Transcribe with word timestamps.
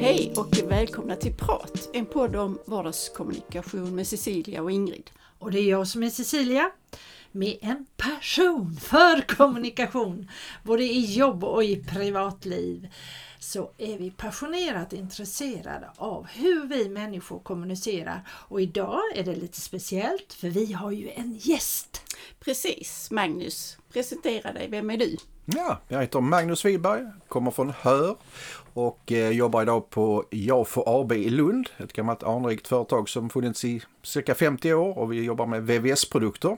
Hej 0.00 0.32
och 0.36 0.58
välkomna 0.70 1.16
till 1.16 1.34
Prat, 1.34 1.90
en 1.92 2.06
podd 2.06 2.36
om 2.36 2.58
vardagskommunikation 2.66 3.94
med 3.94 4.06
Cecilia 4.06 4.62
och 4.62 4.70
Ingrid. 4.70 5.10
Och 5.38 5.50
det 5.50 5.60
är 5.60 5.70
jag 5.70 5.88
som 5.88 6.02
är 6.02 6.10
Cecilia 6.10 6.70
med 7.32 7.58
en 7.60 7.86
passion 7.96 8.76
för 8.76 9.36
kommunikation, 9.36 10.30
både 10.62 10.84
i 10.84 11.14
jobb 11.14 11.44
och 11.44 11.64
i 11.64 11.76
privatliv 11.76 12.88
så 13.38 13.70
är 13.78 13.98
vi 13.98 14.10
passionerat 14.10 14.92
intresserade 14.92 15.90
av 15.96 16.26
hur 16.26 16.66
vi 16.66 16.88
människor 16.88 17.38
kommunicerar. 17.38 18.28
Och 18.28 18.60
idag 18.60 19.00
är 19.14 19.24
det 19.24 19.34
lite 19.34 19.60
speciellt 19.60 20.32
för 20.32 20.48
vi 20.48 20.72
har 20.72 20.90
ju 20.90 21.10
en 21.10 21.34
gäst. 21.34 22.02
Precis, 22.40 23.10
Magnus, 23.10 23.78
presentera 23.92 24.52
dig, 24.52 24.68
vem 24.70 24.90
är 24.90 24.96
du? 24.96 25.16
Ja, 25.44 25.80
jag 25.88 26.00
heter 26.00 26.20
Magnus 26.20 26.64
Wiberg, 26.64 27.06
kommer 27.28 27.50
från 27.50 27.72
Hör 27.80 28.16
och 28.78 29.12
eh, 29.12 29.30
jobbar 29.30 29.62
idag 29.62 29.90
på 29.90 30.24
Jafo 30.30 30.82
AB 30.86 31.12
i 31.12 31.30
Lund. 31.30 31.68
Ett 31.76 31.92
gammalt 31.92 32.22
anrikt 32.22 32.68
företag 32.68 33.08
som 33.08 33.30
funnits 33.30 33.64
i 33.64 33.82
cirka 34.02 34.34
50 34.34 34.74
år 34.74 34.98
och 34.98 35.12
vi 35.12 35.24
jobbar 35.24 35.46
med 35.46 35.66
VVS-produkter. 35.66 36.56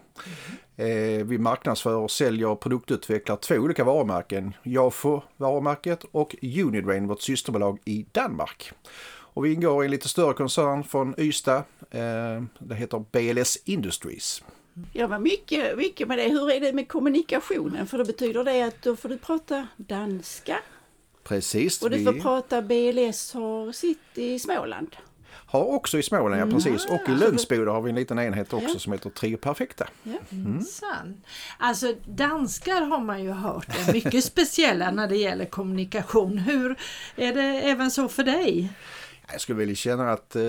Mm. 0.77 1.29
vi 1.29 1.39
marknadsför 1.39 1.97
och 1.97 2.11
säljer 2.11 2.49
och 2.49 2.61
produktutvecklar 2.61 3.37
två 3.37 3.55
olika 3.55 3.85
varumärken. 3.85 4.55
Jafo 4.63 5.21
varumärket 5.37 6.05
och 6.13 6.37
Unidrain, 6.43 7.07
vårt 7.07 7.23
systerbolag 7.23 7.79
i 7.85 8.07
Danmark. 8.13 8.73
Och 9.09 9.45
vi 9.45 9.53
ingår 9.53 9.83
i 9.83 9.87
en 9.87 9.91
lite 9.91 10.09
större 10.09 10.35
koncern 10.35 10.85
från 10.85 11.15
Ystad. 11.19 11.65
Eh, 11.91 12.43
det 12.59 12.75
heter 12.75 13.05
BLS 13.13 13.59
Industries. 13.65 14.43
Ja, 14.93 15.07
vad 15.07 15.21
mycket, 15.21 15.77
mycket 15.77 16.09
med 16.09 16.19
det. 16.19 16.29
Hur 16.29 16.51
är 16.51 16.61
det 16.61 16.73
med 16.73 16.89
kommunikationen? 16.89 17.87
För 17.87 17.99
då 17.99 18.05
betyder 18.05 18.45
det 18.45 18.63
att 18.63 18.83
då 18.83 18.97
får 18.97 19.09
du 19.09 19.19
prata 19.19 19.67
danska. 19.77 20.59
Precis. 21.25 21.83
Och 21.83 21.91
du 21.91 22.05
får 22.05 22.13
vi... 22.13 22.21
prata 22.21 22.63
BLS 22.63 23.33
har 23.35 23.73
sitt 23.73 23.99
i 24.15 24.39
Småland. 24.39 24.97
Har 25.51 25.65
också 25.65 25.99
i 25.99 26.03
Småland, 26.03 26.41
ja 26.41 26.43
mm. 26.43 26.55
precis. 26.55 26.87
Och 26.87 27.09
i 27.09 27.13
Lundsboda 27.13 27.73
har 27.73 27.83
vi 27.83 27.91
en 27.91 27.97
liten 27.97 28.19
enhet 28.19 28.53
också 28.53 28.73
ja. 28.73 28.79
som 28.79 28.93
heter 28.93 29.11
Trio 29.11 29.37
Perfekta. 29.37 29.87
Ja. 30.03 30.19
Mm. 30.33 30.65
Alltså 31.59 31.95
danskar 32.07 32.81
har 32.81 33.01
man 33.01 33.25
ju 33.25 33.31
hört 33.31 33.69
är 33.69 33.93
mycket 33.93 34.25
speciella 34.33 34.91
när 34.91 35.09
det 35.09 35.17
gäller 35.17 35.45
kommunikation. 35.45 36.39
Hur 36.39 36.79
är 37.17 37.35
det 37.35 37.43
även 37.43 37.91
så 37.91 38.09
för 38.09 38.25
dig? 38.25 38.73
Jag 39.33 39.41
skulle 39.41 39.59
vilja 39.59 39.75
känna 39.75 40.13
att 40.13 40.37
eh, 40.37 40.43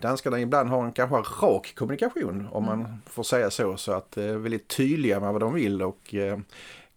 danskarna 0.00 0.40
ibland 0.40 0.70
har 0.70 0.84
en 0.84 0.92
kanske 0.92 1.16
rak 1.16 1.74
kommunikation 1.74 2.48
om 2.52 2.64
man 2.64 2.80
mm. 2.80 2.92
får 3.06 3.22
säga 3.22 3.50
så. 3.50 3.76
Så 3.76 3.92
att 3.92 4.16
eh, 4.16 4.24
väldigt 4.24 4.68
tydliga 4.68 5.20
med 5.20 5.32
vad 5.32 5.42
de 5.42 5.54
vill 5.54 5.82
och 5.82 6.14
eh, 6.14 6.38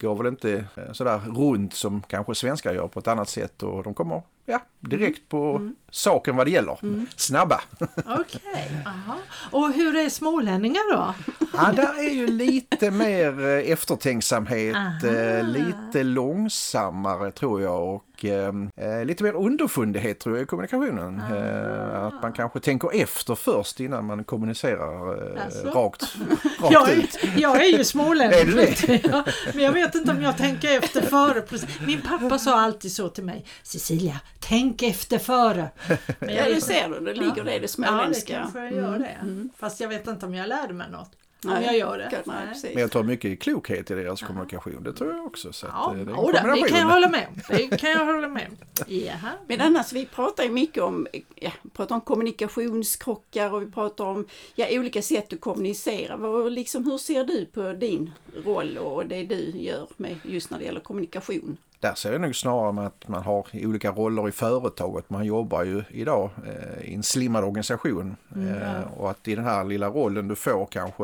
går 0.02 0.16
väl 0.16 0.28
inte 0.28 0.66
eh, 0.75 0.92
sådär 0.92 1.19
runt 1.19 1.73
som 1.73 2.02
kanske 2.02 2.36
svenskar 2.36 2.73
gör 2.73 2.88
på 2.88 3.00
ett 3.00 3.08
annat 3.08 3.30
sätt 3.30 3.64
och 3.64 3.83
de 3.83 3.94
kommer 3.94 4.22
ja, 4.45 4.61
direkt 4.80 5.30
på 5.30 5.56
mm. 5.56 5.76
saken 5.92 6.36
vad 6.36 6.48
det 6.48 6.52
gäller. 6.52 6.80
Mm. 6.84 7.08
Snabba. 7.16 7.62
Okej, 8.06 8.22
okay. 8.26 9.20
och 9.52 9.74
hur 9.74 9.96
är 9.96 10.10
smålänningar 10.10 10.96
då? 10.96 11.14
ja, 11.54 11.72
där 11.76 12.00
är 12.00 12.14
ju 12.14 12.28
lite 12.28 12.92
mer 12.92 13.40
eh, 13.40 13.72
eftertänksamhet, 13.72 14.76
Aha. 14.76 15.14
Eh, 15.14 15.44
lite 15.44 16.04
långsammare 16.04 17.32
tror 17.32 17.62
jag 17.62 17.96
och 17.96 18.26
eh, 18.26 19.06
lite 19.06 19.24
mer 19.24 19.34
underfundighet 19.34 20.20
tror 20.20 20.36
jag 20.36 20.44
i 20.44 20.46
kommunikationen. 20.46 21.22
Eh, 21.32 22.04
att 22.04 22.22
man 22.22 22.34
kanske 22.34 22.60
tänker 22.60 23.02
efter 23.02 23.36
först 23.36 23.80
innan 23.80 24.06
man 24.06 24.24
kommunicerar 24.24 25.36
eh, 25.36 25.46
alltså. 25.46 25.68
rakt, 25.68 26.02
rakt 26.60 26.74
jag, 26.74 26.92
ut. 26.92 27.20
Jag 27.38 27.66
är 27.66 27.78
ju 27.78 27.84
smålänning. 27.84 28.40
är 28.40 28.46
du 28.46 28.52
det? 28.52 29.26
Men 29.54 29.64
jag 29.64 29.72
vet 29.72 29.96
inte 29.96 30.12
om 30.12 30.22
jag 30.22 30.38
tänker 30.38 30.78
efter 30.78 31.02
före. 31.02 31.44
Min 31.86 32.02
pappa 32.02 32.39
sa 32.39 32.62
alltid 32.62 32.92
så 32.92 33.10
till 33.10 33.23
mig. 33.23 33.45
Cecilia, 33.64 34.20
tänk 34.39 34.69
efter 34.80 35.20
före. 35.20 35.70
Men 36.20 36.36
jag 36.36 36.50
ja, 36.50 36.56
du 36.56 36.62
ser 36.62 36.90
du, 36.90 37.00
det 37.00 37.14
ligger 37.14 37.44
det 37.44 37.56
i 37.56 37.60
det 37.60 37.68
småländska. 37.68 38.34
Ja, 38.34 38.40
det 38.40 38.44
kanske 38.44 38.60
jag 38.60 38.74
gör 38.74 38.96
mm. 38.96 39.02
det. 39.02 39.18
Mm. 39.22 39.50
Fast 39.58 39.80
jag 39.80 39.90
vet 39.90 40.08
inte 40.08 40.26
om 40.26 40.34
jag 40.36 40.50
lärde 40.50 40.74
mig 40.74 40.92
något. 40.92 41.12
Nej, 41.44 41.58
om 41.58 41.64
jag 41.64 41.78
gör 41.78 41.98
det. 41.98 42.24
Nej, 42.26 42.74
Men 42.74 42.82
jag 42.82 42.92
tar 42.92 43.04
mycket 43.04 43.40
klokhet 43.40 43.92
i 43.92 43.94
deras 43.94 44.22
kommunikation, 44.22 44.84
det 44.84 44.94
tror 44.94 45.16
jag 45.16 45.26
också. 45.26 45.54
Så 45.54 45.68
ja, 45.68 45.94
det, 45.98 46.06
det, 46.06 46.62
det 46.62 46.70
kan 46.70 46.80
jag 46.80 46.88
hålla 46.88 47.10
med 47.10 47.28
om. 47.28 47.58
Det 47.58 47.78
kan 47.78 47.92
jag 47.92 48.06
hålla 48.06 48.28
med 48.28 48.48
Jaha. 48.88 49.32
Men 49.48 49.62
annars, 49.62 49.94
vi 49.94 50.06
pratar 50.06 50.44
ju 50.44 50.50
mycket 50.50 50.84
om, 50.84 51.08
ja, 51.36 51.52
pratar 51.74 51.96
om 51.96 52.02
kommunikationskrockar 52.02 53.54
och 53.54 53.62
vi 53.62 53.72
pratar 53.72 54.06
om 54.06 54.28
ja, 54.56 54.68
olika 54.72 55.02
sätt 55.02 55.34
att 55.34 55.42
kommunicera. 55.42 56.18
Vad, 56.18 56.52
liksom, 56.52 56.86
hur 56.86 56.98
ser 56.98 57.24
du 57.24 57.46
på 57.46 57.74
din 57.74 58.12
roll 58.46 58.78
och 58.78 59.06
det 59.06 59.24
du 59.24 59.52
gör 59.56 59.88
med 59.98 60.20
just 60.24 60.50
när 60.50 60.60
det 60.60 60.66
gäller 60.66 60.80
kommunikation? 60.80 61.58
Där 61.80 61.94
ser 61.95 62.12
jag 62.12 62.22
nog 62.22 62.36
snarare 62.36 62.72
med 62.72 62.86
att 62.86 63.08
man 63.08 63.23
har 63.23 63.48
olika 63.54 63.92
roller 63.92 64.30
i 64.30 64.32
företaget. 64.32 65.10
Man 65.10 65.26
jobbar 65.26 65.64
ju 65.64 65.84
idag 65.90 66.30
eh, 66.45 66.90
i 66.90 66.94
en 66.94 67.04
slimmad 67.04 67.44
organisation. 67.44 68.16
Mm, 68.36 68.48
eh, 68.48 68.94
och 68.98 69.12
att 69.12 69.28
i 69.28 69.36
den 69.36 69.45
här 69.45 69.64
lilla 69.64 69.89
rollen 69.89 70.28
du 70.28 70.36
får 70.36 70.66
kanske, 70.66 71.04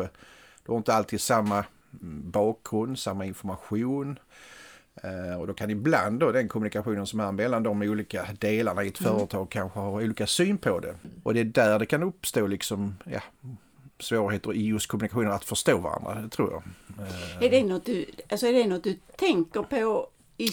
du 0.66 0.72
har 0.72 0.78
inte 0.78 0.94
alltid 0.94 1.22
samma 1.22 1.66
mm, 2.02 2.32
bakgrund, 2.32 3.00
samma 3.00 3.26
information. 3.26 4.20
Eh, 5.04 5.40
och 5.40 5.48
då 5.48 5.54
kan 5.54 5.70
ibland 5.70 6.20
då 6.20 6.32
den 6.32 6.48
kommunikationen 6.48 7.06
som 7.06 7.20
är 7.20 7.32
mellan 7.32 7.64
de 7.64 7.82
olika 7.82 8.28
delarna 8.40 8.84
i 8.84 8.88
ett 8.88 9.00
mm. 9.00 9.14
företag 9.14 9.50
kanske 9.50 9.80
ha 9.80 9.90
olika 9.90 10.28
syn 10.28 10.58
på 10.58 10.80
det. 10.80 10.96
Och 11.24 11.34
det 11.34 11.40
är 11.40 11.44
där 11.44 11.80
det 11.80 11.86
kan 11.86 12.04
uppstå 12.04 12.48
liksom, 12.48 12.96
ja, 13.04 13.22
svårigheter 14.00 14.54
i 14.54 14.66
just 14.66 14.88
kommunikationen 14.88 15.32
att 15.32 15.46
förstå 15.46 15.78
varandra, 15.78 16.22
det 16.22 16.30
tror 16.30 16.52
jag. 16.52 16.64
Är 17.44 17.50
det 17.50 17.64
något 17.64 17.86
du, 17.86 18.06
alltså 18.30 18.48
är 18.48 18.54
det 18.54 18.68
något 18.68 18.84
du 18.84 19.00
tänker 19.16 19.64
på 19.64 20.08
i 20.38 20.52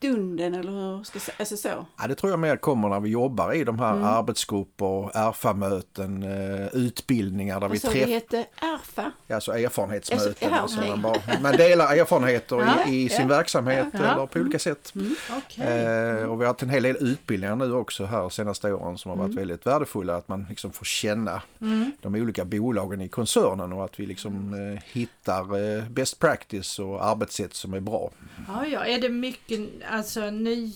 stunden 0.00 0.54
eller 0.54 0.72
hur 0.72 1.04
ska 1.04 1.16
jag 1.16 1.22
säga? 1.22 1.36
Alltså 1.38 1.56
så. 1.56 1.86
Ja, 1.98 2.06
det 2.08 2.14
tror 2.14 2.32
jag 2.32 2.38
mer 2.38 2.56
kommer 2.56 2.88
när 2.88 3.00
vi 3.00 3.10
jobbar 3.10 3.52
i 3.52 3.64
de 3.64 3.78
här 3.78 3.92
mm. 3.92 4.04
arbetsgrupper, 4.04 5.16
erfa-möten, 5.16 6.22
eh, 6.22 6.66
utbildningar 6.66 7.54
där 7.54 7.60
Vad 7.60 7.70
vi 7.70 7.78
träffar... 7.78 7.98
det 7.98 8.06
heter 8.06 8.46
erfa? 8.56 9.12
Ja, 9.26 9.34
alltså 9.34 9.52
erfarenhetsmöten. 9.52 10.52
Alltså, 10.52 10.80
ja, 10.80 10.84
okay. 10.84 10.90
man, 10.90 11.02
bara, 11.02 11.40
man 11.42 11.56
delar 11.56 11.96
erfarenheter 11.96 12.56
ja, 12.56 12.90
i, 12.90 13.04
i 13.04 13.08
sin 13.08 13.28
verksamhet 13.28 13.94
eller 13.94 14.26
på 14.26 14.38
olika 14.38 14.58
sätt. 14.58 14.92
Mm. 14.94 15.14
Okay. 15.38 15.66
Eh, 15.66 16.24
och 16.24 16.40
vi 16.40 16.44
har 16.44 16.46
haft 16.46 16.62
en 16.62 16.70
hel 16.70 16.82
del 16.82 16.96
utbildningar 17.00 17.56
nu 17.56 17.72
också 17.72 18.04
här 18.04 18.28
senaste 18.28 18.72
åren 18.72 18.98
som 18.98 19.10
har 19.10 19.16
varit 19.16 19.32
mm. 19.32 19.36
väldigt 19.36 19.66
värdefulla. 19.66 20.16
Att 20.16 20.28
man 20.28 20.46
liksom 20.48 20.72
får 20.72 20.84
känna 20.84 21.42
mm. 21.60 21.92
de 22.00 22.14
olika 22.14 22.44
bolagen 22.44 23.00
i 23.00 23.08
koncernen 23.08 23.72
och 23.72 23.84
att 23.84 24.00
vi 24.00 24.06
liksom 24.06 24.54
eh, 24.54 24.82
hittar 24.92 25.76
eh, 25.78 25.84
best 25.88 26.18
practice 26.18 26.78
och 26.78 27.04
arbetssätt 27.04 27.54
som 27.54 27.74
är 27.74 27.80
bra. 27.80 28.10
Ja, 28.48 28.66
ja. 28.66 28.86
Är 28.86 29.00
det 29.00 29.08
mycket 29.08 29.60
alltså 29.90 30.30
ny, 30.30 30.72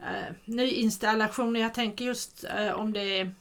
eh, 0.00 0.34
nyinstallationer. 0.44 1.60
Jag 1.60 1.74
tänker 1.74 2.04
just 2.04 2.44
eh, 2.44 2.72
om 2.72 2.92
det 2.92 3.20
är 3.20 3.34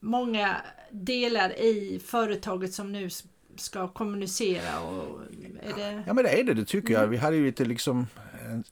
många 0.00 0.56
delar 0.90 1.50
i 1.60 2.00
företaget 2.06 2.74
som 2.74 2.92
nu 2.92 3.10
ska 3.56 3.88
kommunicera. 3.88 4.80
Och 4.80 5.20
är 5.62 5.74
det... 5.76 6.02
Ja 6.06 6.14
men 6.14 6.24
det 6.24 6.40
är 6.40 6.44
det, 6.44 6.54
det 6.54 6.64
tycker 6.64 6.92
jag. 6.92 7.00
Mm. 7.00 7.10
Vi 7.10 7.16
hade 7.16 7.36
ju 7.36 7.46
lite 7.46 7.64
liksom 7.64 8.06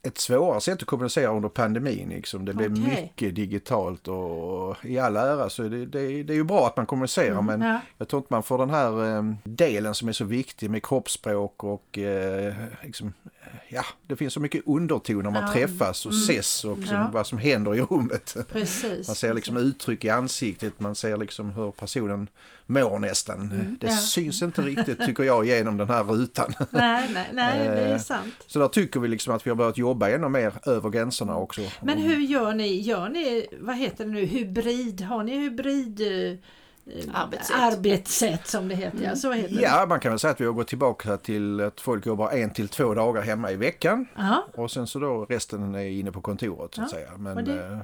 ett 0.01 0.17
svårare 0.17 0.61
sätt 0.61 0.81
att 0.81 0.87
kommunicera 0.87 1.31
under 1.31 1.49
pandemin. 1.49 2.09
Liksom. 2.09 2.45
Det 2.45 2.53
blev 2.53 2.71
okay. 2.71 3.01
mycket 3.01 3.35
digitalt 3.35 4.07
och 4.07 4.85
i 4.85 4.99
all 4.99 5.17
ära 5.17 5.49
så 5.49 5.63
det, 5.63 5.85
det, 5.85 6.23
det 6.23 6.33
är 6.33 6.37
ju 6.37 6.43
bra 6.43 6.67
att 6.67 6.77
man 6.77 6.85
kommunicerar 6.85 7.39
mm, 7.39 7.45
men 7.45 7.61
ja. 7.61 7.79
jag 7.97 8.07
tror 8.07 8.19
inte 8.19 8.33
man 8.33 8.43
får 8.43 8.57
den 8.57 8.69
här 8.69 9.17
eh, 9.17 9.23
delen 9.43 9.95
som 9.95 10.07
är 10.07 10.13
så 10.13 10.25
viktig 10.25 10.69
med 10.69 10.85
kroppsspråk 10.85 11.63
och 11.63 11.97
eh, 11.97 12.53
liksom, 12.83 13.13
ja, 13.69 13.85
det 14.07 14.15
finns 14.15 14.33
så 14.33 14.39
mycket 14.39 14.61
underton 14.65 15.23
när 15.23 15.31
man 15.31 15.43
ja. 15.43 15.53
träffas 15.53 16.05
och 16.05 16.11
mm. 16.11 16.23
ses 16.23 16.65
och 16.65 16.77
liksom 16.77 16.97
ja. 16.97 17.09
vad 17.13 17.27
som 17.27 17.37
händer 17.37 17.75
i 17.75 17.81
rummet. 17.81 18.37
Precis. 18.51 19.07
Man 19.07 19.15
ser 19.15 19.33
liksom 19.33 19.57
uttryck 19.57 20.05
i 20.05 20.09
ansiktet, 20.09 20.79
man 20.79 20.95
ser 20.95 21.17
liksom 21.17 21.51
hur 21.51 21.71
personen 21.71 22.27
mår 22.65 22.99
nästan. 22.99 23.41
Mm. 23.41 23.77
Det 23.79 23.87
ja. 23.87 23.93
syns 23.93 24.41
inte 24.41 24.61
riktigt 24.65 25.05
tycker 25.05 25.23
jag 25.23 25.45
genom 25.45 25.77
den 25.77 25.89
här 25.89 26.03
rutan. 26.03 26.53
Nej, 26.69 27.09
nej, 27.13 27.29
nej 27.33 27.59
det 27.59 27.81
är 27.81 27.93
eh, 27.93 27.99
sant. 27.99 28.33
Så 28.47 28.59
där 28.59 28.67
tycker 28.67 28.99
vi 28.99 29.07
liksom 29.07 29.35
att 29.35 29.45
vi 29.45 29.49
har 29.49 29.55
börjat 29.55 29.77
jobba 29.77 30.09
ännu 30.09 30.29
mer 30.29 30.53
över 30.65 30.89
gränserna 30.89 31.35
också. 31.35 31.61
Men 31.81 31.97
hur 31.97 32.19
gör 32.19 32.53
ni? 32.53 32.81
Gör 32.81 33.09
ni, 33.09 33.47
vad 33.59 33.75
heter 33.75 34.05
det 34.05 34.11
nu, 34.11 34.25
hybrid? 34.25 35.01
Har 35.01 35.23
ni 35.23 35.37
hybrid 35.37 36.01
eh, 36.01 36.37
Arbetssätt. 37.13 37.57
arbetssätt 37.59 38.47
som 38.47 38.67
det 38.67 38.75
heter. 38.75 39.03
Ja, 39.03 39.15
så 39.15 39.31
heter 39.31 39.61
ja, 39.61 39.81
det. 39.81 39.87
man 39.87 39.99
kan 39.99 40.11
väl 40.11 40.19
säga 40.19 40.31
att 40.31 40.41
vi 40.41 40.45
har 40.45 40.53
gått 40.53 40.67
tillbaka 40.67 41.17
till 41.17 41.61
att 41.61 41.81
folk 41.81 42.05
jobbar 42.05 42.31
en 42.31 42.49
till 42.49 42.69
två 42.69 42.93
dagar 42.93 43.21
hemma 43.21 43.51
i 43.51 43.55
veckan. 43.55 44.05
Aha. 44.17 44.47
Och 44.53 44.71
sen 44.71 44.87
så 44.87 44.99
då 44.99 45.25
resten 45.25 45.75
är 45.75 45.85
inne 45.85 46.11
på 46.11 46.21
kontoret 46.21 46.75
så 46.75 46.81
att 46.81 46.91
ja. 46.91 46.97
säga. 46.97 47.11
Men, 47.17 47.45
det... 47.45 47.79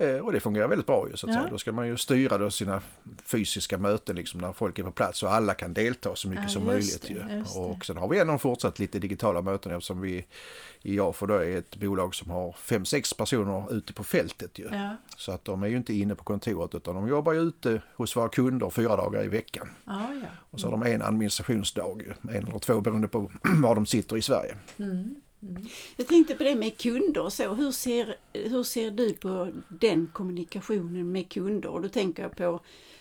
Eh, 0.00 0.16
och 0.16 0.32
det 0.32 0.40
fungerar 0.40 0.68
väldigt 0.68 0.86
bra 0.86 1.08
ju 1.10 1.16
så 1.16 1.26
att 1.26 1.34
ja. 1.34 1.40
säga. 1.40 1.50
Då 1.50 1.58
ska 1.58 1.72
man 1.72 1.86
ju 1.86 1.96
styra 1.96 2.38
då 2.38 2.50
sina 2.50 2.82
fysiska 3.24 3.78
möten 3.78 4.16
liksom 4.16 4.40
när 4.40 4.52
folk 4.52 4.78
är 4.78 4.82
på 4.82 4.90
plats 4.90 5.22
och 5.22 5.32
alla 5.32 5.54
kan 5.54 5.74
delta 5.74 6.16
så 6.16 6.28
mycket 6.28 6.44
ja, 6.44 6.48
som 6.48 6.64
möjligt. 6.64 7.02
Det, 7.02 7.08
ju. 7.08 7.44
Och 7.56 7.84
sen 7.84 7.96
har 7.96 8.08
vi 8.08 8.18
ändå 8.18 8.38
fortsatt 8.38 8.78
lite 8.78 8.98
digitala 8.98 9.42
möten 9.42 9.72
eftersom 9.72 10.00
vi 10.00 10.26
i 10.82 10.96
JAFO 10.96 11.26
då 11.26 11.34
är 11.34 11.56
ett 11.56 11.76
bolag 11.76 12.14
som 12.14 12.30
har 12.30 12.52
fem 12.52 12.84
sex 12.84 13.14
personer 13.14 13.74
ute 13.74 13.92
på 13.92 14.04
fältet 14.04 14.58
ju. 14.58 14.68
Ja. 14.72 14.96
Så 15.16 15.32
att 15.32 15.44
de 15.44 15.62
är 15.62 15.66
ju 15.66 15.76
inte 15.76 15.94
inne 15.94 16.14
på 16.14 16.24
kontoret 16.24 16.74
utan 16.74 16.94
de 16.94 17.08
jobbar 17.08 17.32
ju 17.32 17.40
ute 17.40 17.82
hos 17.96 18.16
våra 18.16 18.28
kunder 18.28 18.70
fyra 18.70 18.96
dagar 18.96 19.24
i 19.24 19.28
veckan. 19.28 19.68
Ja, 19.84 20.10
och 20.50 20.60
så 20.60 20.66
har 20.66 20.72
de 20.72 20.82
en 20.82 21.02
administrationsdag, 21.02 21.82
en 22.22 22.28
eller 22.28 22.58
två 22.58 22.80
beroende 22.80 23.08
på 23.08 23.30
var 23.62 23.74
de 23.74 23.86
sitter 23.86 24.16
i 24.16 24.22
Sverige. 24.22 24.56
Mm. 24.78 25.14
Mm. 25.42 25.62
Jag 25.96 26.06
tänkte 26.06 26.34
på 26.34 26.44
det 26.44 26.54
med 26.54 26.78
kunder 26.78 27.22
och 27.22 27.32
så. 27.32 27.54
Hur 27.54 27.72
ser, 27.72 28.16
hur 28.32 28.62
ser 28.62 28.90
du 28.90 29.12
på 29.12 29.52
den 29.68 30.10
kommunikationen 30.12 31.12
med 31.12 31.28
kunder? 31.28 31.68
Och 31.68 31.82
då 31.82 31.88
tänker 31.88 32.22
jag 32.22 32.36
på 32.36 32.60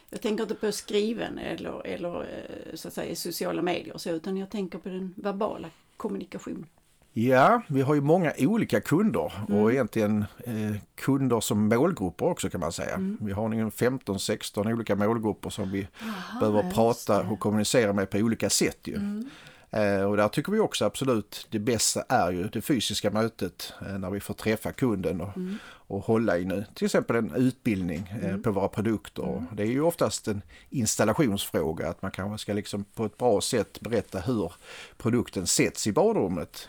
jag 0.10 0.22
tänker 0.22 0.44
inte 0.44 0.56
på 0.56 0.72
skriven 0.72 1.38
eller, 1.38 1.88
eller 1.88 2.22
eh, 2.22 2.76
så 2.76 2.88
att 2.88 2.94
säga 2.94 3.16
sociala 3.16 3.62
medier 3.62 3.94
och 3.94 4.02
så, 4.02 4.10
utan 4.10 4.38
jag 4.38 4.50
tänker 4.50 4.80
på 4.80 4.90
den 4.90 5.14
verbala 5.18 5.70
kommunikationen. 5.98 6.66
Ja, 7.14 7.62
vi 7.68 7.82
har 7.82 7.96
ju 7.96 8.02
många 8.02 8.34
olika 8.38 8.82
kunder 8.82 9.34
mm. 9.48 9.60
och 9.60 9.72
egentligen 9.72 10.26
eh, 10.44 10.76
kunder 10.96 11.40
som 11.40 11.68
målgrupper 11.68 12.26
också 12.26 12.50
kan 12.50 12.60
man 12.60 12.72
säga. 12.72 12.96
Mm. 12.96 13.18
Vi 13.22 13.32
har 13.32 13.50
15-16 13.50 14.74
olika 14.74 14.96
målgrupper 14.96 15.50
som 15.50 15.72
vi 15.72 15.88
Aha, 16.02 16.40
behöver 16.40 16.72
prata 16.72 17.22
och 17.22 17.40
kommunicera 17.40 17.94
med 17.94 18.10
på 18.10 18.18
olika 18.18 18.50
sätt. 18.50 18.80
Ju. 18.84 18.96
Mm. 18.96 19.30
Eh, 19.71 20.04
och 20.04 20.18
där 20.18 20.27
tycker 20.27 20.51
vi 20.51 20.60
också 20.60 20.86
absolut 20.86 21.48
det 21.50 21.60
bästa 21.60 22.04
är 22.10 22.31
ju 22.31 22.44
det 22.44 22.62
fysiska 22.62 23.12
mötet 23.12 23.74
eh, 23.81 24.00
när 24.00 24.10
vi 24.10 24.19
får 24.19 24.33
träffa 24.33 24.71
kunden 24.71 25.21
och, 25.21 25.38
mm. 25.38 25.57
och 25.66 26.06
hålla 26.06 26.38
i 26.38 26.45
nu 26.45 26.66
till 26.74 26.86
exempel 26.86 27.16
en 27.16 27.36
utbildning 27.36 28.13
eh, 28.21 28.30
mm. 28.30 28.44
på 28.44 28.51
våra 28.51 28.68
produkter. 28.68 29.24
Mm. 29.24 29.45
Det 29.51 29.63
är 29.63 29.68
ju 29.68 29.81
oftast 29.81 30.27
en 30.27 30.42
installationsfråga 30.69 31.89
att 31.89 32.01
man 32.01 32.12
kanske 32.12 32.38
ska 32.38 32.54
liksom 32.54 32.83
på 32.83 33.06
ett 33.06 33.18
bra 33.18 33.42
sätt 33.42 33.81
berätta 33.81 34.19
hur 34.19 34.54
produkten 34.98 35.48
sätts 35.48 35.88
i 35.88 35.92
badrummet. 35.92 36.68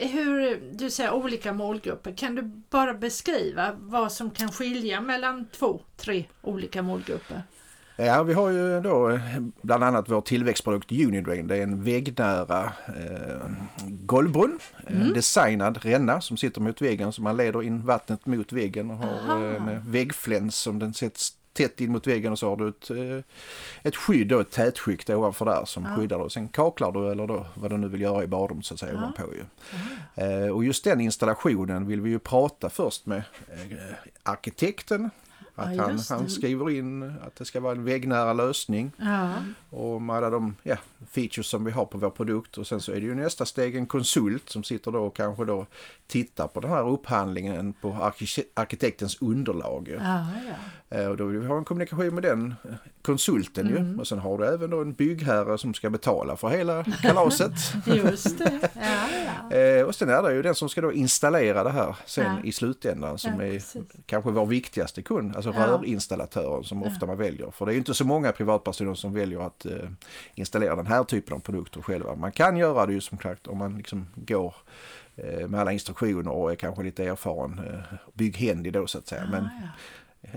Hur, 0.00 0.60
du 0.72 0.90
säger 0.90 1.12
olika 1.12 1.52
målgrupper, 1.52 2.12
kan 2.16 2.34
du 2.34 2.42
bara 2.70 2.94
beskriva 2.94 3.76
vad 3.78 4.12
som 4.12 4.30
kan 4.30 4.52
skilja 4.52 5.00
mellan 5.00 5.46
två, 5.46 5.80
tre 5.96 6.24
olika 6.42 6.82
målgrupper? 6.82 7.42
Ja, 8.00 8.22
vi 8.22 8.34
har 8.34 8.50
ju 8.50 8.80
då 8.80 9.10
eh, 9.10 9.20
bland 9.62 9.84
annat 9.84 10.08
vår 10.08 10.20
tillväxtprodukt 10.20 10.92
Unidrain. 10.92 11.46
Det 11.46 11.56
är 11.56 11.62
en 11.62 11.84
väggnära 11.84 12.72
eh, 12.86 13.50
golvbrunn. 13.88 14.58
Mm. 14.86 15.02
En 15.02 15.12
designad 15.12 15.78
ränna 15.84 16.20
som 16.20 16.36
sitter 16.36 16.60
mot 16.60 16.82
väggen 16.82 17.12
så 17.12 17.22
man 17.22 17.36
leder 17.36 17.62
in 17.62 17.86
vattnet 17.86 18.26
mot 18.26 18.52
väggen 18.52 18.90
och 18.90 18.96
har 18.96 19.54
eh, 19.54 19.56
en 19.56 19.90
väggfläns 19.90 20.56
som 20.56 20.78
den 20.78 20.94
sätts 20.94 21.32
tätt 21.52 21.80
in 21.80 21.92
mot 21.92 22.06
väggen 22.06 22.32
och 22.32 22.38
så 22.38 22.48
har 22.48 22.56
du 22.56 22.68
ett, 22.68 22.90
eh, 22.90 23.24
ett 23.82 23.96
skydd, 23.96 24.28
då, 24.28 24.40
ett 24.40 24.50
tätskikt 24.50 25.10
ovanför 25.10 25.44
där 25.44 25.64
som 25.64 25.84
ja. 25.84 25.96
skyddar 25.96 26.18
och 26.18 26.32
sen 26.32 26.48
kaklar 26.48 26.92
du 26.92 27.10
eller 27.10 27.26
då, 27.26 27.46
vad 27.54 27.70
du 27.70 27.76
nu 27.76 27.88
vill 27.88 28.00
göra 28.00 28.24
i 28.24 28.26
badrummet 28.26 28.66
så 28.66 28.74
att 28.74 28.80
säga 28.80 28.92
ja. 28.92 28.98
ovanpå 28.98 29.22
ju. 29.34 29.44
Eh, 30.24 30.50
och 30.50 30.64
just 30.64 30.84
den 30.84 31.00
installationen 31.00 31.86
vill 31.86 32.00
vi 32.00 32.10
ju 32.10 32.18
prata 32.18 32.70
först 32.70 33.06
med 33.06 33.22
eh, 33.48 33.94
arkitekten 34.22 35.10
att 35.58 35.76
ja, 35.76 35.82
han, 35.82 35.98
han, 36.08 36.28
skriver 36.28 36.70
in 36.70 37.02
att 37.02 37.36
det 37.36 37.44
ska 37.44 37.60
vara 37.60 37.72
en 37.72 37.84
väggnära 37.84 38.32
lösning. 38.32 38.92
Ja. 38.96 39.32
Och 39.70 40.02
med 40.02 40.16
alla 40.16 40.30
de 40.30 40.56
ja, 40.62 40.76
features 41.10 41.46
som 41.46 41.64
vi 41.64 41.70
har 41.70 41.84
på 41.84 41.98
vår 41.98 42.10
produkt. 42.10 42.58
Och 42.58 42.66
sen 42.66 42.80
så 42.80 42.92
är 42.92 42.96
det 42.96 43.06
ju 43.06 43.14
nästa 43.14 43.46
steg 43.46 43.76
en 43.76 43.86
konsult 43.86 44.48
som 44.48 44.64
sitter 44.64 44.90
då 44.90 44.98
och 44.98 45.16
kanske 45.16 45.44
då 45.44 45.66
tittar 46.06 46.48
på 46.48 46.60
den 46.60 46.70
här 46.70 46.88
upphandlingen 46.88 47.72
på 47.72 48.12
arkitektens 48.54 49.22
underlag. 49.22 49.88
Ja, 50.00 50.26
ja. 50.88 51.08
Och 51.08 51.16
då 51.16 51.24
vill 51.24 51.40
vi 51.40 51.46
ha 51.46 51.58
en 51.58 51.64
kommunikation 51.64 52.14
med 52.14 52.22
den 52.22 52.54
konsulten 53.02 53.68
mm. 53.68 53.92
ju. 53.92 53.98
Och 53.98 54.08
sen 54.08 54.18
har 54.18 54.38
du 54.38 54.46
även 54.46 54.70
då 54.70 54.80
en 54.80 54.92
byggherre 54.92 55.58
som 55.58 55.74
ska 55.74 55.90
betala 55.90 56.36
för 56.36 56.48
hela 56.48 56.84
kalaset. 56.84 57.52
Just 57.86 58.38
det. 58.38 58.70
Ja, 58.74 59.86
och 59.86 59.94
sen 59.94 60.08
är 60.08 60.22
det 60.22 60.34
ju 60.34 60.42
den 60.42 60.54
som 60.54 60.68
ska 60.68 60.80
då 60.80 60.92
installera 60.92 61.64
det 61.64 61.70
här 61.70 61.96
sen 62.06 62.44
i 62.44 62.52
slutändan 62.52 63.18
som 63.18 63.40
är 63.40 63.62
kanske 64.06 64.30
vår 64.30 64.46
viktigaste 64.46 65.02
kund. 65.02 65.36
Alltså 65.36 65.47
ja. 65.54 65.66
rörinstallatören 65.66 66.64
som 66.64 66.82
ofta 66.82 67.06
man 67.06 67.16
väljer. 67.16 67.50
För 67.50 67.66
det 67.66 67.74
är 67.74 67.76
inte 67.76 67.94
så 67.94 68.04
många 68.04 68.32
privatpersoner 68.32 68.94
som 68.94 69.12
väljer 69.12 69.40
att 69.40 69.66
uh, 69.66 69.90
installera 70.34 70.76
den 70.76 70.86
här 70.86 71.04
typen 71.04 71.34
av 71.34 71.40
produkter 71.40 71.82
själva. 71.82 72.14
Man 72.14 72.32
kan 72.32 72.56
göra 72.56 72.86
det 72.86 72.92
ju 72.92 73.00
som 73.00 73.18
sagt 73.18 73.46
om 73.46 73.58
man 73.58 73.76
liksom 73.76 74.06
går 74.14 74.54
uh, 75.24 75.48
med 75.48 75.60
alla 75.60 75.72
instruktioner 75.72 76.30
och 76.30 76.52
är 76.52 76.56
kanske 76.56 76.82
lite 76.82 77.04
erfaren 77.04 77.58
uh, 77.58 77.98
bygghändig 78.14 78.72
då 78.72 78.86
så 78.86 78.98
att 78.98 79.08
säga. 79.08 79.26
Men, 79.30 79.48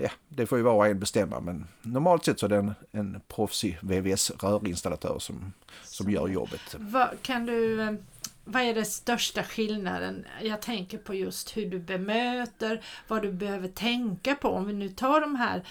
ja, 0.02 0.10
det 0.28 0.46
får 0.46 0.58
ju 0.58 0.64
var 0.64 0.74
och 0.74 0.86
en 0.86 0.98
bestämma 0.98 1.40
men 1.40 1.66
normalt 1.82 2.24
sett 2.24 2.38
så 2.38 2.46
är 2.46 2.50
det 2.50 2.56
en, 2.56 2.74
en 2.90 3.20
proffsig 3.28 3.78
VVS-rörinstallatör 3.82 5.18
som, 5.18 5.52
som 5.84 6.10
gör 6.10 6.28
jobbet. 6.28 6.76
Va, 6.78 7.10
kan 7.22 7.46
du 7.46 7.96
vad 8.44 8.62
är 8.62 8.74
den 8.74 8.86
största 8.86 9.42
skillnaden? 9.42 10.26
Jag 10.42 10.62
tänker 10.62 10.98
på 10.98 11.14
just 11.14 11.56
hur 11.56 11.70
du 11.70 11.78
bemöter, 11.78 12.84
vad 13.08 13.22
du 13.22 13.32
behöver 13.32 13.68
tänka 13.68 14.34
på. 14.34 14.48
Om 14.48 14.66
vi 14.66 14.72
nu 14.72 14.88
tar 14.88 15.20
de 15.20 15.36
här 15.36 15.62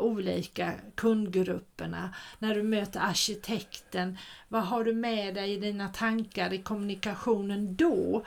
olika 0.00 0.72
kundgrupperna. 0.94 2.14
När 2.38 2.54
du 2.54 2.62
möter 2.62 3.00
arkitekten, 3.00 4.18
vad 4.48 4.62
har 4.62 4.84
du 4.84 4.92
med 4.92 5.34
dig 5.34 5.52
i 5.52 5.60
dina 5.60 5.88
tankar 5.88 6.52
i 6.52 6.58
kommunikationen 6.58 7.76
då? 7.76 8.24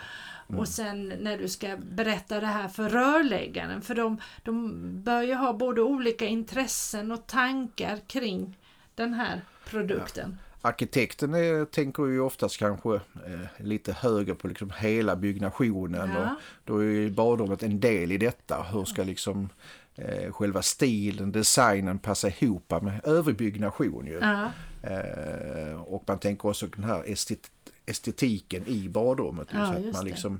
Mm. 0.49 0.59
Och 0.59 0.67
sen 0.67 1.13
när 1.19 1.37
du 1.37 1.49
ska 1.49 1.77
berätta 1.77 2.39
det 2.39 2.47
här 2.47 2.67
för 2.67 2.89
rörläggaren, 2.89 3.81
för 3.81 3.95
de, 3.95 4.21
de 4.43 4.71
bör 5.03 5.21
ju 5.21 5.33
ha 5.33 5.53
både 5.53 5.81
olika 5.81 6.25
intressen 6.25 7.11
och 7.11 7.27
tankar 7.27 7.99
kring 8.07 8.57
den 8.95 9.13
här 9.13 9.41
produkten. 9.65 10.37
Ja. 10.39 10.52
Arkitekten 10.65 11.33
är, 11.33 11.65
tänker 11.65 12.05
ju 12.05 12.19
oftast 12.19 12.57
kanske 12.57 12.95
eh, 12.95 13.47
lite 13.57 13.93
högre 13.93 14.35
på 14.35 14.47
liksom 14.47 14.71
hela 14.77 15.15
byggnationen 15.15 16.09
ja. 16.09 16.21
och 16.21 16.37
då 16.63 16.83
är 16.83 17.09
badrummet 17.09 17.63
en 17.63 17.79
del 17.79 18.11
i 18.11 18.17
detta. 18.17 18.63
Hur 18.63 18.85
ska 18.85 19.03
liksom 19.03 19.49
eh, 19.95 20.31
själva 20.31 20.61
stilen, 20.61 21.31
designen 21.31 21.99
passa 21.99 22.29
ihop 22.29 22.81
med 22.81 23.01
övrig 23.03 23.35
byggnation 23.35 24.05
ju. 24.07 24.19
Ja. 24.21 24.51
Eh, 24.89 25.81
och 25.81 26.03
man 26.07 26.19
tänker 26.19 26.49
också 26.49 26.67
den 26.67 26.83
här 26.83 27.03
estet 27.05 27.51
estetiken 27.85 28.63
i 28.67 28.89
badrummet. 28.89 29.47
Ja, 29.51 29.65
så 29.65 29.73
att 29.73 29.93
man 29.93 30.05
liksom 30.05 30.39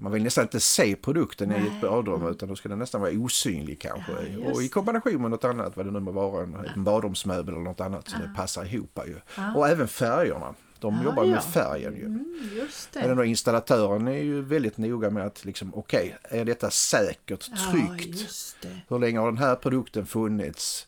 man 0.00 0.12
vill 0.12 0.22
nästan 0.22 0.44
inte 0.44 0.60
se 0.60 0.96
produkten 0.96 1.48
Nej. 1.48 1.64
i 1.64 1.66
ett 1.66 1.80
badrum 1.80 2.26
utan 2.26 2.48
då 2.48 2.56
ska 2.56 2.68
den 2.68 2.78
nästan 2.78 3.00
vara 3.00 3.12
osynlig 3.12 3.80
kanske. 3.80 4.12
Ja, 4.12 4.50
och 4.50 4.62
i 4.62 4.68
kombination 4.68 5.22
med 5.22 5.30
något 5.30 5.44
annat, 5.44 5.76
vad 5.76 5.86
det 5.86 5.92
nu 5.92 6.00
må 6.00 6.12
vara, 6.12 6.42
en, 6.42 6.52
ja. 6.52 6.72
en 6.76 6.84
badrumsmöbel 6.84 7.54
eller 7.54 7.64
något 7.64 7.80
annat 7.80 8.08
så 8.08 8.16
det 8.16 8.32
passar 8.36 8.74
ihop 8.74 9.00
ju. 9.06 9.16
Och 9.56 9.68
även 9.68 9.88
färgerna. 9.88 10.54
De 10.80 11.02
jobbar 11.04 11.24
med 11.24 11.42
färgen 11.42 11.96
ju. 11.96 12.04
Mm, 12.04 12.50
just 12.56 12.92
det. 12.92 13.14
Men 13.14 13.24
installatören 13.26 14.08
är 14.08 14.22
ju 14.22 14.42
väldigt 14.42 14.78
noga 14.78 15.10
med 15.10 15.26
att 15.26 15.44
liksom, 15.44 15.74
okej, 15.74 16.16
okay, 16.24 16.40
är 16.40 16.44
detta 16.44 16.70
säkert, 16.70 17.50
tryggt? 17.70 18.56
Hur 18.88 18.98
länge 18.98 19.18
har 19.18 19.26
den 19.26 19.38
här 19.38 19.56
produkten 19.56 20.06
funnits? 20.06 20.86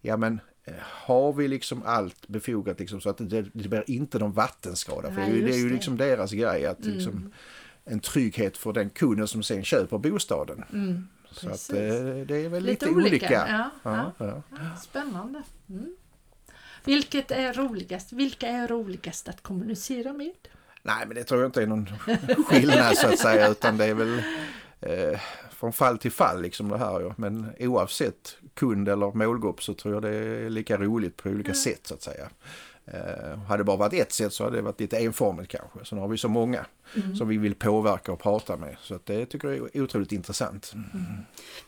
Ja 0.00 0.16
men 0.16 0.40
eh, 0.64 0.74
har 0.80 1.32
vi 1.32 1.48
liksom 1.48 1.82
allt 1.84 2.28
befogat 2.28 2.80
liksom, 2.80 3.00
så 3.00 3.10
att 3.10 3.18
det, 3.18 3.42
det 3.42 3.68
blir 3.68 3.90
inte 3.90 4.18
någon 4.18 4.32
vattenskada? 4.32 5.10
För 5.12 5.20
det, 5.20 5.26
är 5.26 5.34
ju, 5.34 5.46
det 5.46 5.56
ju 5.56 5.70
liksom 5.70 5.96
deras 5.96 6.32
grej 6.32 6.66
att 6.66 6.84
mm. 6.84 6.96
liksom, 6.96 7.32
en 7.84 8.00
trygghet 8.00 8.56
för 8.56 8.72
den 8.72 8.90
kunden 8.90 9.28
som 9.28 9.42
sen 9.42 9.64
köper 9.64 9.98
bostaden. 9.98 10.64
Mm, 10.72 11.08
så 11.30 11.50
att, 11.50 11.68
det, 11.70 11.86
eh, 11.86 12.26
det 12.26 12.36
är 12.36 12.48
väl 12.48 12.62
lite, 12.64 12.86
lite 12.86 12.98
olika. 12.98 13.26
olika. 13.26 13.70
Ja, 13.82 14.12
ja, 14.18 14.42
ja. 14.50 14.76
Spännande. 14.82 15.42
Mm. 15.68 15.96
Vilket 16.84 17.30
är 17.30 17.52
roligast? 17.52 18.12
Vilka 18.12 18.48
är 18.48 18.68
roligast 18.68 19.28
att 19.28 19.42
kommunicera 19.42 20.12
med? 20.12 20.34
Nej, 20.82 21.06
men 21.06 21.14
det 21.14 21.24
tror 21.24 21.40
jag 21.40 21.48
inte 21.48 21.62
är 21.62 21.66
någon 21.66 21.86
skillnad 22.46 22.96
så 22.96 23.06
att 23.06 23.18
säga, 23.18 23.48
utan 23.48 23.76
det 23.76 23.84
är 23.84 23.94
väl 23.94 24.22
eh, 24.80 25.20
från 25.50 25.72
fall 25.72 25.98
till 25.98 26.12
fall 26.12 26.42
liksom 26.42 26.68
det 26.68 26.78
här. 26.78 27.14
Men 27.16 27.52
oavsett 27.58 28.36
kund 28.54 28.88
eller 28.88 29.12
målgrupp 29.12 29.62
så 29.62 29.74
tror 29.74 29.94
jag 29.94 30.02
det 30.02 30.14
är 30.14 30.50
lika 30.50 30.76
roligt 30.76 31.16
på 31.16 31.28
olika 31.28 31.48
mm. 31.48 31.54
sätt 31.54 31.86
så 31.86 31.94
att 31.94 32.02
säga. 32.02 32.28
Eh, 32.90 33.38
hade 33.38 33.60
det 33.60 33.64
bara 33.64 33.76
varit 33.76 33.92
ett 33.92 34.12
sätt 34.12 34.32
så 34.32 34.44
hade 34.44 34.56
det 34.56 34.62
varit 34.62 34.80
lite 34.80 34.96
enformigt 34.96 35.50
kanske. 35.50 35.84
Så 35.84 35.94
nu 35.94 36.00
har 36.00 36.08
vi 36.08 36.18
så 36.18 36.28
många 36.28 36.66
mm. 36.96 37.16
som 37.16 37.28
vi 37.28 37.36
vill 37.36 37.54
påverka 37.54 38.12
och 38.12 38.20
prata 38.20 38.56
med. 38.56 38.76
Så 38.82 38.94
att 38.94 39.06
det 39.06 39.26
tycker 39.26 39.48
jag 39.48 39.76
är 39.76 39.82
otroligt 39.82 40.12
intressant. 40.12 40.72
Mm. 40.74 41.04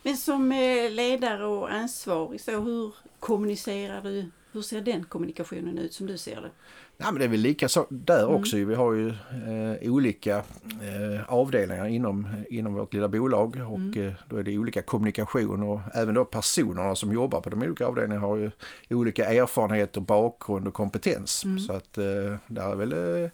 Men 0.03 0.17
som 0.17 0.53
eh, 0.53 0.91
ledare 0.91 1.47
och 1.47 1.73
ansvarig, 1.73 2.41
så 2.41 2.61
hur 2.61 2.95
kommunicerar 3.21 4.03
du? 4.03 4.31
Hur 4.53 4.63
ser 4.63 4.81
den 4.81 5.05
kommunikationen 5.05 5.79
ut 5.79 5.95
som 5.95 6.07
du 6.07 6.19
ser 6.19 6.41
det? 6.41 6.51
Ja, 6.97 7.11
men 7.11 7.19
det 7.19 7.25
är 7.25 7.29
väl 7.29 7.41
lika 7.41 7.69
så 7.69 7.87
där 7.89 8.23
mm. 8.23 8.35
också. 8.35 8.57
Vi 8.57 8.75
har 8.75 8.93
ju 8.93 9.09
eh, 9.09 9.93
olika 9.93 10.37
eh, 10.37 11.23
avdelningar 11.29 11.87
inom, 11.87 12.29
inom 12.51 12.75
vårt 12.75 12.95
lilla 12.95 13.09
bolag 13.09 13.57
och 13.69 13.79
mm. 13.79 14.07
eh, 14.07 14.13
då 14.29 14.37
är 14.37 14.43
det 14.43 14.59
olika 14.59 14.83
kommunikation 14.83 15.63
och 15.63 15.81
även 15.95 16.15
då 16.15 16.25
personerna 16.25 16.95
som 16.95 17.13
jobbar 17.13 17.41
på 17.41 17.51
de 17.51 17.63
olika 17.63 17.87
avdelningarna 17.87 18.27
har 18.27 18.37
ju 18.37 18.51
olika 18.91 19.25
erfarenhet 19.25 19.97
och 19.97 20.03
bakgrund 20.03 20.69
och 20.69 20.75
kompetens. 20.75 21.45
Mm. 21.45 21.59
Så 21.59 21.73
att 21.73 21.99
eh, 21.99 22.37
där 22.47 22.73
är 22.73 22.77
väl 22.77 22.93
eh, 22.93 23.31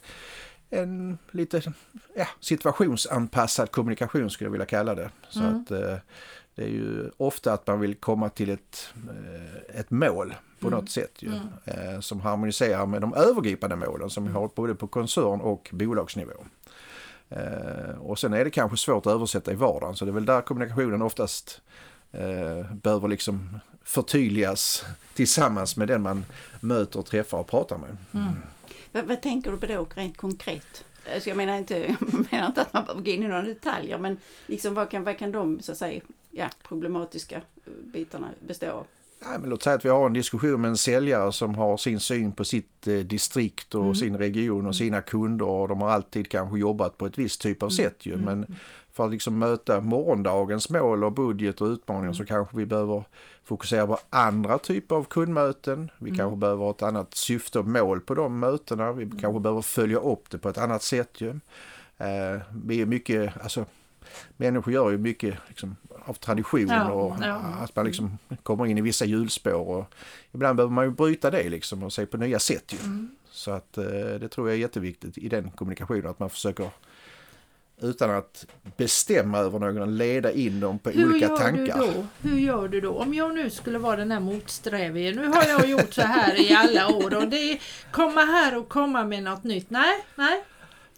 en 0.70 1.18
lite 1.30 1.62
ja, 2.14 2.26
situationsanpassad 2.40 3.70
kommunikation 3.70 4.30
skulle 4.30 4.46
jag 4.46 4.52
vilja 4.52 4.66
kalla 4.66 4.94
det. 4.94 5.10
Så 5.28 5.40
mm. 5.40 5.56
att 5.56 5.70
eh, 5.70 5.96
det 6.58 6.64
är 6.64 6.68
ju 6.68 7.10
ofta 7.16 7.52
att 7.52 7.66
man 7.66 7.80
vill 7.80 7.94
komma 7.94 8.28
till 8.28 8.50
ett, 8.50 8.88
eh, 9.10 9.80
ett 9.80 9.90
mål 9.90 10.34
på 10.58 10.66
mm. 10.66 10.78
något 10.78 10.90
sätt 10.90 11.12
ju, 11.18 11.28
mm. 11.28 11.48
Eh, 11.64 12.00
som 12.00 12.20
harmoniserar 12.20 12.86
med 12.86 13.00
de 13.00 13.14
övergripande 13.14 13.76
målen 13.76 14.10
som 14.10 14.26
vi 14.26 14.32
har 14.32 14.50
både 14.54 14.74
på 14.74 14.86
koncern 14.86 15.40
och 15.40 15.70
bolagsnivå. 15.72 16.32
Eh, 17.28 17.98
och 18.00 18.18
sen 18.18 18.32
är 18.32 18.44
det 18.44 18.50
kanske 18.50 18.76
svårt 18.76 19.06
att 19.06 19.12
översätta 19.12 19.52
i 19.52 19.54
vardagen 19.54 19.96
så 19.96 20.04
det 20.04 20.10
är 20.10 20.12
väl 20.12 20.24
där 20.24 20.40
kommunikationen 20.40 21.02
oftast 21.02 21.60
behöver 22.82 23.08
liksom 23.08 23.60
förtydligas 23.82 24.84
tillsammans 25.14 25.76
med 25.76 25.88
den 25.88 26.02
man 26.02 26.24
möter, 26.60 27.02
träffar 27.02 27.38
och 27.38 27.48
pratar 27.48 27.78
med. 27.78 27.96
Mm. 28.14 28.36
Vad, 28.92 29.04
vad, 29.04 29.22
tänker 29.22 29.50
du 29.50 29.56
på 29.56 29.66
då 29.66 29.86
rent 29.94 30.16
konkret? 30.16 30.84
Alltså 31.14 31.28
jag 31.30 31.36
menar 31.36 31.58
inte, 31.58 31.78
jag 32.00 32.26
menar 32.30 32.46
inte 32.46 32.60
att 32.60 32.72
man 32.72 32.84
behöver 32.84 33.02
gå 33.02 33.10
in 33.10 33.22
i 33.22 33.28
några 33.28 33.42
detaljer 33.42 33.98
men 33.98 34.16
liksom 34.46 34.74
vad 34.74 34.90
kan, 34.90 35.04
vad 35.04 35.18
kan 35.18 35.32
de 35.32 35.60
så 35.60 35.72
att 35.72 35.78
säga, 35.78 36.00
ja, 36.30 36.50
problematiska 36.62 37.42
bitarna 37.92 38.28
bestå 38.40 38.70
av? 38.70 38.86
Ja, 39.20 39.38
men 39.38 39.50
låt 39.50 39.62
säga 39.62 39.76
att 39.76 39.84
vi 39.84 39.88
har 39.88 40.06
en 40.06 40.12
diskussion 40.12 40.60
med 40.60 40.68
en 40.68 40.76
säljare 40.76 41.32
som 41.32 41.54
har 41.54 41.76
sin 41.76 42.00
syn 42.00 42.32
på 42.32 42.44
sitt 42.44 42.86
eh, 42.86 42.94
distrikt 42.94 43.74
och 43.74 43.82
mm. 43.82 43.94
sin 43.94 44.18
region 44.18 44.56
och 44.56 44.60
mm. 44.60 44.72
sina 44.72 45.00
kunder 45.00 45.46
och 45.46 45.68
de 45.68 45.80
har 45.80 45.90
alltid 45.90 46.30
kanske 46.30 46.58
jobbat 46.58 46.98
på 46.98 47.06
ett 47.06 47.18
visst 47.18 47.40
typ 47.40 47.62
av 47.62 47.66
mm. 47.66 47.76
sätt 47.76 48.06
ju. 48.06 48.16
Men 48.16 48.44
mm. 48.44 48.54
för 48.92 49.04
att 49.04 49.10
liksom 49.10 49.38
möta 49.38 49.80
morgondagens 49.80 50.70
mål 50.70 51.04
och 51.04 51.12
budget 51.12 51.60
och 51.60 51.66
utmaningar 51.66 52.12
så 52.12 52.24
kanske 52.24 52.56
vi 52.56 52.66
behöver 52.66 53.04
fokusera 53.44 53.86
på 53.86 53.98
andra 54.10 54.58
typer 54.58 54.96
av 54.96 55.04
kundmöten. 55.04 55.90
Vi 55.98 56.16
kanske 56.16 56.36
behöver 56.36 56.64
ha 56.64 56.70
ett 56.70 56.82
annat 56.82 57.14
syfte 57.14 57.58
och 57.58 57.66
mål 57.66 58.00
på 58.00 58.14
de 58.14 58.38
mötena. 58.38 58.92
Vi 58.92 59.10
kanske 59.20 59.40
behöver 59.40 59.62
följa 59.62 59.98
upp 59.98 60.30
det 60.30 60.38
på 60.38 60.48
ett 60.48 60.58
annat 60.58 60.82
sätt 60.82 61.20
ju. 61.20 61.30
Eh, 61.98 62.40
vi 62.64 62.80
är 62.80 62.86
mycket, 62.86 63.42
alltså 63.42 63.64
människor 64.36 64.72
gör 64.72 64.90
ju 64.90 64.98
mycket 64.98 65.34
liksom, 65.48 65.76
av 66.04 66.14
tradition 66.14 66.68
ja, 66.68 66.92
och 66.92 67.16
ja. 67.20 67.34
att 67.34 67.76
man 67.76 67.86
liksom 67.86 68.18
kommer 68.42 68.66
in 68.66 68.78
i 68.78 68.80
vissa 68.80 69.04
hjulspår. 69.04 69.68
Och 69.68 69.94
ibland 70.32 70.56
behöver 70.56 70.74
man 70.74 70.84
ju 70.84 70.90
bryta 70.90 71.30
det 71.30 71.48
liksom 71.48 71.82
och 71.82 71.92
se 71.92 72.06
på 72.06 72.16
nya 72.16 72.38
sätt. 72.38 72.72
Ju. 72.72 72.78
Mm. 72.78 73.10
Så 73.30 73.50
att 73.50 73.78
eh, 73.78 73.84
det 74.20 74.28
tror 74.28 74.48
jag 74.48 74.56
är 74.56 74.60
jätteviktigt 74.60 75.18
i 75.18 75.28
den 75.28 75.50
kommunikationen 75.50 76.06
att 76.06 76.18
man 76.18 76.30
försöker 76.30 76.70
utan 77.80 78.10
att 78.10 78.46
bestämma 78.76 79.38
över 79.38 79.58
någon, 79.58 79.96
leda 79.96 80.32
in 80.32 80.60
dem 80.60 80.78
på 80.78 80.90
Hur 80.90 81.10
olika 81.10 81.28
tankar. 81.28 81.78
Du 81.78 81.86
då? 81.86 82.06
Hur 82.22 82.38
gör 82.38 82.68
du 82.68 82.80
då? 82.80 82.92
Om 82.92 83.14
jag 83.14 83.34
nu 83.34 83.50
skulle 83.50 83.78
vara 83.78 83.96
den 83.96 84.10
här 84.10 84.20
motsträviga, 84.20 85.10
nu 85.10 85.26
har 85.26 85.44
jag 85.44 85.68
gjort 85.68 85.94
så 85.94 86.02
här 86.02 86.40
i 86.40 86.54
alla 86.54 86.88
år 86.88 87.16
och 87.16 87.28
det 87.28 87.58
komma 87.90 88.20
här 88.20 88.58
och 88.58 88.68
komma 88.68 89.04
med 89.04 89.22
något 89.22 89.44
nytt. 89.44 89.70
Nej, 89.70 90.04
nej, 90.14 90.44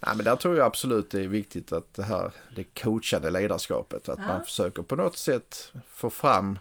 Nej, 0.05 0.15
men 0.15 0.25
där 0.25 0.35
tror 0.35 0.57
jag 0.57 0.65
absolut 0.65 1.11
det 1.11 1.23
är 1.23 1.27
viktigt 1.27 1.71
att 1.71 1.93
det 1.93 2.03
här 2.03 2.31
det 2.55 2.63
coachade 2.63 3.31
ledarskapet, 3.31 4.09
att 4.09 4.19
ja. 4.19 4.27
man 4.27 4.43
försöker 4.43 4.83
på 4.83 4.95
något 4.95 5.17
sätt 5.17 5.73
få 5.93 6.09
fram 6.09 6.59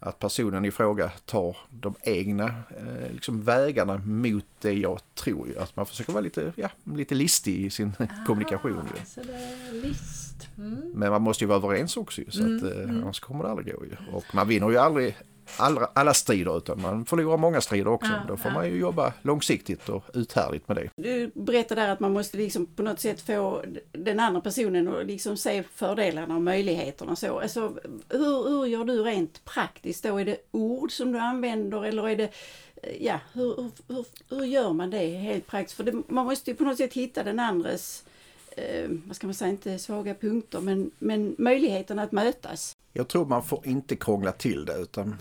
att 0.00 0.18
personen 0.18 0.64
i 0.64 0.70
fråga 0.70 1.12
tar 1.24 1.56
de 1.70 1.94
egna 2.02 2.46
eh, 2.46 3.12
liksom 3.12 3.42
vägarna 3.42 3.98
mot 3.98 4.44
det 4.60 4.72
jag 4.72 5.00
tror. 5.14 5.58
Att 5.58 5.76
man 5.76 5.86
försöker 5.86 6.12
vara 6.12 6.22
lite, 6.22 6.52
ja, 6.56 6.70
lite 6.84 7.14
listig 7.14 7.64
i 7.64 7.70
sin 7.70 7.92
Aha, 7.98 8.08
kommunikation. 8.26 8.88
Så 9.06 9.20
det 9.22 9.32
är 9.32 9.72
list. 9.72 10.48
Mm. 10.58 10.92
Men 10.94 11.10
man 11.10 11.22
måste 11.22 11.44
ju 11.44 11.48
vara 11.48 11.58
överens 11.58 11.96
också 11.96 12.22
så 12.28 12.40
mm, 12.40 12.56
att, 12.56 12.62
eh, 12.62 12.82
mm. 12.82 13.02
annars 13.02 13.20
kommer 13.20 13.44
det 13.44 13.50
aldrig 13.50 13.74
gå. 13.74 13.84
Ju. 13.84 13.96
Och 14.12 14.24
man 14.34 14.48
vinner 14.48 14.70
ju 14.70 14.76
aldrig 14.76 15.16
alla, 15.56 15.90
alla 15.94 16.14
strider 16.14 16.58
utan 16.58 16.82
man 16.82 17.04
förlorar 17.04 17.36
många 17.36 17.60
strider 17.60 17.88
också. 17.88 18.10
Ja, 18.10 18.22
Då 18.28 18.36
får 18.36 18.50
ja. 18.50 18.54
man 18.54 18.70
ju 18.70 18.78
jobba 18.78 19.12
långsiktigt 19.22 19.88
och 19.88 20.04
uthärdigt 20.14 20.68
med 20.68 20.76
det. 20.76 20.90
Du 20.96 21.30
berättade 21.34 21.80
där 21.80 21.88
att 21.88 22.00
man 22.00 22.12
måste 22.12 22.36
liksom 22.36 22.66
på 22.66 22.82
något 22.82 23.00
sätt 23.00 23.20
få 23.20 23.64
den 23.92 24.20
andra 24.20 24.40
personen 24.40 24.88
att 24.88 25.06
liksom 25.06 25.36
se 25.36 25.62
fördelarna 25.74 26.34
och 26.34 26.42
möjligheterna. 26.42 27.16
Så. 27.16 27.40
Alltså, 27.40 27.74
hur, 28.08 28.48
hur 28.48 28.66
gör 28.66 28.84
du 28.84 29.02
rent 29.02 29.44
praktiskt 29.44 30.04
då? 30.04 30.20
Är 30.20 30.24
det 30.24 30.36
ord 30.50 30.92
som 30.92 31.12
du 31.12 31.18
använder 31.18 31.84
eller 31.84 32.08
är 32.08 32.16
det 32.16 32.30
Ja, 33.00 33.20
hur, 33.32 33.70
hur, 33.88 34.04
hur 34.28 34.44
gör 34.44 34.72
man 34.72 34.90
det 34.90 35.06
helt 35.06 35.46
praktiskt? 35.46 35.76
För 35.76 35.84
det, 35.84 36.02
man 36.08 36.26
måste 36.26 36.50
ju 36.50 36.56
på 36.56 36.64
något 36.64 36.76
sätt 36.76 36.94
hitta 36.94 37.22
den 37.22 37.40
andres 37.40 38.04
eh, 38.58 38.90
vad 39.06 39.16
ska 39.16 39.26
man 39.26 39.34
säga, 39.34 39.50
inte 39.50 39.78
svaga 39.78 40.14
punkter, 40.14 40.60
men, 40.60 40.90
men 40.98 41.34
möjligheten 41.38 41.98
att 41.98 42.12
mötas. 42.12 42.76
Jag 42.98 43.08
tror 43.08 43.26
man 43.26 43.42
får 43.42 43.66
inte 43.66 43.96
krångla 43.96 44.32
till 44.32 44.64
det 44.64 44.74
utan 44.74 45.16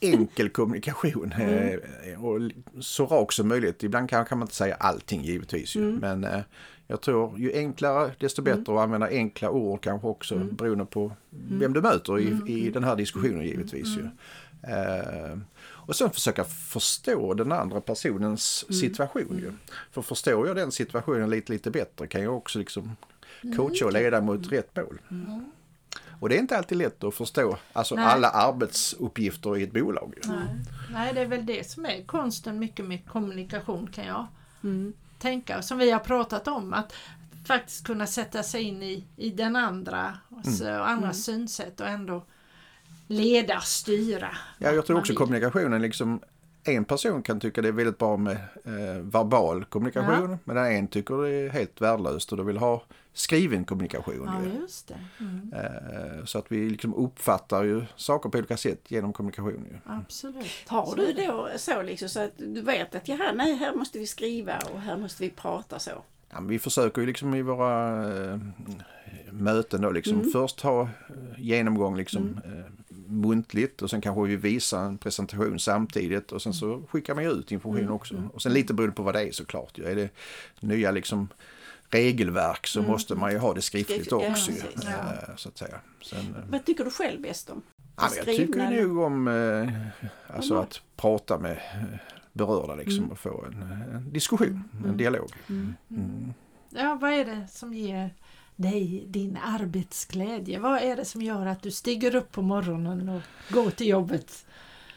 enkel 0.00 0.48
kommunikation 0.48 1.32
mm. 1.32 1.80
Och 2.24 2.40
så 2.84 3.06
rak 3.06 3.32
som 3.32 3.48
möjligt. 3.48 3.82
Ibland 3.82 4.10
kan, 4.10 4.24
kan 4.24 4.38
man 4.38 4.46
inte 4.46 4.54
säga 4.54 4.74
allting 4.74 5.24
givetvis 5.24 5.76
mm. 5.76 5.96
men 5.96 6.24
eh, 6.24 6.40
jag 6.86 7.00
tror 7.00 7.38
ju 7.38 7.52
enklare 7.52 8.12
desto 8.18 8.42
mm. 8.42 8.44
bättre 8.44 8.72
mm. 8.72 8.78
att 8.78 8.84
använda 8.84 9.08
enkla 9.08 9.50
ord 9.50 9.80
kanske 9.80 10.06
också 10.06 10.34
mm. 10.34 10.54
beroende 10.56 10.84
på 10.84 11.00
mm. 11.04 11.58
vem 11.58 11.72
du 11.72 11.82
möter 11.82 12.18
i, 12.18 12.26
mm. 12.26 12.48
i 12.48 12.70
den 12.70 12.84
här 12.84 12.96
diskussionen 12.96 13.44
givetvis. 13.44 13.96
Ju. 13.96 14.08
Eh, 14.72 15.38
och 15.64 15.96
sen 15.96 16.10
försöka 16.10 16.44
förstå 16.44 17.34
den 17.34 17.52
andra 17.52 17.80
personens 17.80 18.64
mm. 18.68 18.80
situation. 18.80 19.38
Ju. 19.38 19.52
För 19.90 20.02
förstår 20.02 20.46
jag 20.46 20.56
den 20.56 20.72
situationen 20.72 21.30
lite, 21.30 21.52
lite 21.52 21.70
bättre 21.70 22.06
kan 22.06 22.22
jag 22.22 22.36
också 22.36 22.58
liksom 22.58 22.96
coacha 23.56 23.86
och 23.86 23.92
leda 23.92 24.20
mot 24.20 24.52
rätt 24.52 24.76
mål. 24.76 24.98
Och 26.22 26.28
det 26.28 26.36
är 26.36 26.38
inte 26.38 26.58
alltid 26.58 26.78
lätt 26.78 27.04
att 27.04 27.14
förstå 27.14 27.58
alltså 27.72 27.96
alla 27.96 28.30
arbetsuppgifter 28.30 29.56
i 29.56 29.62
ett 29.62 29.72
bolag. 29.72 30.14
Nej. 30.24 30.36
Nej, 30.92 31.14
det 31.14 31.20
är 31.20 31.26
väl 31.26 31.46
det 31.46 31.70
som 31.70 31.86
är 31.86 32.02
konsten 32.02 32.58
mycket 32.58 32.84
med 32.84 33.08
kommunikation 33.08 33.90
kan 33.92 34.06
jag 34.06 34.26
mm. 34.64 34.92
tänka. 35.18 35.62
Som 35.62 35.78
vi 35.78 35.90
har 35.90 35.98
pratat 35.98 36.48
om, 36.48 36.72
att 36.72 36.92
faktiskt 37.46 37.86
kunna 37.86 38.06
sätta 38.06 38.42
sig 38.42 38.62
in 38.62 38.82
i, 38.82 39.04
i 39.16 39.30
den 39.30 39.56
andra 39.56 40.18
mm. 40.30 40.80
och 40.80 40.88
andra 40.88 41.08
mm. 41.08 41.14
synsätt 41.14 41.80
och 41.80 41.88
ändå 41.88 42.24
leda, 43.06 43.60
styra. 43.60 44.36
Ja, 44.58 44.70
jag 44.70 44.86
tror 44.86 44.98
också 44.98 45.14
kommunikationen 45.14 45.82
liksom 45.82 46.20
en 46.64 46.84
person 46.84 47.22
kan 47.22 47.40
tycka 47.40 47.62
det 47.62 47.68
är 47.68 47.72
väldigt 47.72 47.98
bra 47.98 48.16
med 48.16 48.36
eh, 48.64 49.02
verbal 49.02 49.64
kommunikation 49.64 50.30
ja. 50.30 50.38
medan 50.44 50.66
en 50.66 50.88
tycker 50.88 51.22
det 51.22 51.30
är 51.30 51.48
helt 51.48 51.80
värdelöst 51.80 52.32
och 52.32 52.38
då 52.38 52.44
vill 52.44 52.56
ha 52.56 52.82
skriven 53.12 53.64
kommunikation. 53.64 54.24
Ja, 54.26 54.60
just 54.60 54.88
det. 54.88 54.98
Mm. 55.20 55.52
Eh, 55.52 56.24
så 56.24 56.38
att 56.38 56.52
vi 56.52 56.70
liksom 56.70 56.94
uppfattar 56.94 57.64
ju 57.64 57.84
saker 57.96 58.28
på 58.28 58.38
olika 58.38 58.56
sätt 58.56 58.90
genom 58.90 59.12
kommunikation. 59.12 59.66
Ju. 59.70 59.78
Absolut. 59.84 60.64
Har 60.66 60.96
du 60.96 61.12
då 61.12 61.48
så 61.56 61.82
liksom 61.82 62.08
så 62.08 62.20
att 62.20 62.32
du 62.36 62.62
vet 62.62 62.94
att 62.94 63.08
ja, 63.08 63.32
nej, 63.34 63.54
här 63.54 63.74
måste 63.74 63.98
vi 63.98 64.06
skriva 64.06 64.58
och 64.72 64.80
här 64.80 64.96
måste 64.96 65.22
vi 65.22 65.30
prata 65.30 65.78
så? 65.78 65.90
Ja, 66.30 66.40
vi 66.40 66.58
försöker 66.58 67.00
ju 67.00 67.06
liksom 67.06 67.34
i 67.34 67.42
våra 67.42 68.02
eh, 68.14 68.38
möten 69.30 69.80
då 69.80 69.90
liksom 69.90 70.14
mm. 70.14 70.30
först 70.30 70.60
ha 70.60 70.82
eh, 70.82 70.88
genomgång 71.38 71.96
liksom 71.96 72.40
mm. 72.44 72.58
eh, 72.58 72.64
muntligt 73.12 73.82
och 73.82 73.90
sen 73.90 74.00
kanske 74.00 74.22
vi 74.22 74.36
visar 74.36 74.84
en 74.84 74.98
presentation 74.98 75.58
samtidigt 75.58 76.32
och 76.32 76.42
sen 76.42 76.54
så 76.54 76.82
skickar 76.90 77.14
man 77.14 77.24
ut 77.24 77.52
information 77.52 77.82
mm. 77.82 77.94
också. 77.94 78.22
Och 78.34 78.42
sen 78.42 78.52
lite 78.52 78.74
beroende 78.74 78.96
på 78.96 79.02
vad 79.02 79.14
det 79.14 79.28
är 79.28 79.32
såklart. 79.32 79.78
Är 79.78 79.96
det 79.96 80.10
nya 80.60 80.90
liksom 80.90 81.28
regelverk 81.90 82.66
så 82.66 82.78
mm. 82.78 82.90
måste 82.90 83.14
man 83.14 83.32
ju 83.32 83.38
ha 83.38 83.54
det 83.54 83.62
skriftligt 83.62 84.12
också. 84.12 84.52
Ja, 84.52 84.90
ja. 85.28 85.36
Så 85.36 85.48
att 85.48 85.58
säga. 85.58 85.80
Sen, 86.02 86.18
eh, 86.18 86.50
vad 86.50 86.64
tycker 86.64 86.84
du 86.84 86.90
själv 86.90 87.20
bäst 87.20 87.50
om? 87.50 87.62
Ja, 87.96 88.08
jag 88.16 88.26
tycker 88.26 88.70
nog 88.70 88.98
om 88.98 89.28
eh, 89.28 90.36
alltså 90.36 90.56
att 90.56 90.80
prata 90.96 91.38
med 91.38 91.52
eh, 91.52 91.98
berörda 92.32 92.74
liksom 92.74 92.98
mm. 92.98 93.10
och 93.10 93.18
få 93.18 93.44
en, 93.44 93.62
en 93.94 94.12
diskussion, 94.12 94.64
en 94.78 94.84
mm. 94.84 94.96
dialog. 94.96 95.32
Mm. 95.48 95.74
Mm. 95.90 96.34
Ja, 96.70 96.98
vad 97.00 97.12
är 97.12 97.24
det 97.24 97.46
som 97.48 97.74
ger 97.74 98.14
dig 98.62 99.04
din 99.06 99.38
arbetsglädje? 99.44 100.58
Vad 100.58 100.82
är 100.82 100.96
det 100.96 101.04
som 101.04 101.22
gör 101.22 101.46
att 101.46 101.62
du 101.62 101.70
stiger 101.70 102.14
upp 102.14 102.32
på 102.32 102.42
morgonen 102.42 103.08
och 103.08 103.20
går 103.54 103.70
till 103.70 103.88
jobbet? 103.88 104.44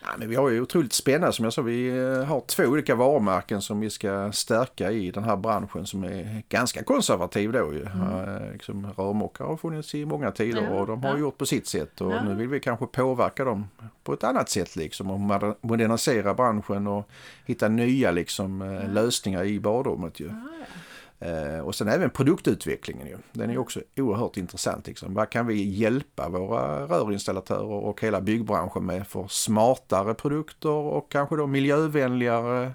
Ja, 0.08 0.12
men 0.18 0.30
vi 0.30 0.36
har 0.36 0.50
ju 0.50 0.62
otroligt 0.62 0.94
spännande 0.94 1.34
som 1.34 1.46
jag 1.46 1.54
sa. 1.54 1.62
Vi 1.62 1.88
eh, 1.88 2.24
har 2.24 2.42
två 2.42 2.64
olika 2.64 2.96
varumärken 2.96 3.62
som 3.62 3.80
vi 3.80 3.90
ska 3.90 4.32
stärka 4.32 4.92
i 4.92 5.12
den 5.12 5.24
här 5.24 5.36
branschen 5.36 5.86
som 5.86 6.04
är 6.04 6.44
ganska 6.50 6.84
konservativ 6.84 7.52
då 7.52 7.74
ju. 7.74 7.86
Mm. 7.86 8.54
Liksom, 8.54 8.88
rörmokare 8.98 9.48
har 9.48 9.58
funnits 9.58 9.96
i 9.96 10.06
många 10.06 10.32
tider 10.32 10.62
ja, 10.62 10.70
och 10.70 10.88
de 10.88 11.04
har 11.04 11.12
ja. 11.12 11.18
gjort 11.18 11.38
på 11.38 11.46
sitt 11.46 11.68
sätt 11.68 12.02
och 12.02 12.12
ja. 12.12 12.24
nu 12.24 12.36
vill 12.36 12.48
vi 12.48 12.60
kanske 12.60 12.86
påverka 12.86 13.44
dem 13.44 13.68
på 14.04 14.14
ett 14.14 14.24
annat 14.24 14.50
sätt 14.50 14.76
liksom 14.76 15.12
och 15.12 15.20
modernisera 15.62 16.34
branschen 16.34 16.88
och 16.88 17.10
hitta 17.46 17.68
nya 17.68 18.12
liksom 18.12 18.80
lösningar 18.90 19.44
i 19.44 19.60
badrummet 19.60 20.20
ju. 20.20 20.30
Eh, 21.20 21.60
och 21.60 21.76
sen 21.76 21.88
även 21.88 22.10
produktutvecklingen 22.10 23.08
ju. 23.08 23.18
Den 23.32 23.50
är 23.50 23.58
också 23.58 23.82
oerhört 23.98 24.38
intressant. 24.38 24.88
Liksom. 24.88 25.14
Vad 25.14 25.30
kan 25.30 25.48
vi 25.48 25.64
hjälpa 25.64 26.30
våra 26.30 26.88
rörinstallatörer 26.88 27.64
och 27.64 28.02
hela 28.02 28.22
byggbranschen 28.22 28.86
med 28.86 29.08
för 29.08 29.28
smartare 29.28 30.14
produkter 30.14 30.70
och 30.70 31.12
kanske 31.12 31.36
då 31.36 31.48
miljövänligare 31.48 32.72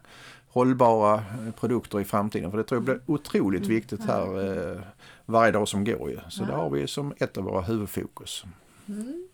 hållbara 0.48 1.24
produkter 1.60 2.00
i 2.00 2.04
framtiden. 2.04 2.50
För 2.50 2.58
det 2.58 2.64
tror 2.64 2.76
jag 2.76 2.84
blir 2.84 3.00
otroligt 3.06 3.62
mm. 3.62 3.74
viktigt 3.74 4.04
här 4.04 4.58
eh, 4.74 4.80
varje 5.26 5.52
dag 5.52 5.68
som 5.68 5.84
går. 5.84 6.10
Ju. 6.10 6.18
Så 6.28 6.44
det 6.44 6.52
har 6.52 6.70
vi 6.70 6.86
som 6.86 7.14
ett 7.18 7.38
av 7.38 7.44
våra 7.44 7.60
huvudfokus. 7.60 8.44
Mm. 8.88 9.28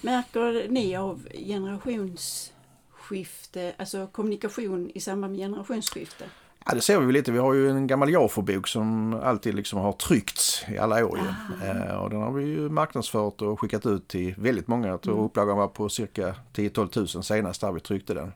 Märker 0.00 0.68
ni 0.68 0.96
av 0.96 1.28
generationsskifte, 1.34 3.74
alltså 3.78 4.06
kommunikation 4.06 4.90
i 4.94 5.00
samband 5.00 5.32
med 5.32 5.40
generationsskifte? 5.40 6.24
Ja, 6.66 6.74
det 6.74 6.80
ser 6.80 7.00
vi 7.00 7.12
lite. 7.12 7.32
Vi 7.32 7.38
har 7.38 7.54
ju 7.54 7.70
en 7.70 7.86
gammal 7.86 8.10
Jafo-bok 8.10 8.68
som 8.68 9.14
alltid 9.14 9.54
liksom 9.54 9.78
har 9.78 9.92
tryckts 9.92 10.64
i 10.68 10.78
alla 10.78 11.06
år. 11.06 11.18
Eh, 11.64 11.96
och 11.96 12.10
den 12.10 12.22
har 12.22 12.32
vi 12.32 12.44
ju 12.44 12.68
marknadsfört 12.68 13.42
och 13.42 13.60
skickat 13.60 13.86
ut 13.86 14.08
till 14.08 14.34
väldigt 14.38 14.68
många. 14.68 14.88
Jag 14.88 15.00
tror 15.00 15.14
mm. 15.14 15.24
upplagan 15.24 15.56
var 15.56 15.68
på 15.68 15.88
cirka 15.88 16.34
10-12 16.54 16.88
tusen 16.88 17.22
senast 17.22 17.60
där 17.60 17.72
vi 17.72 17.80
tryckte 17.80 18.14
den. 18.14 18.32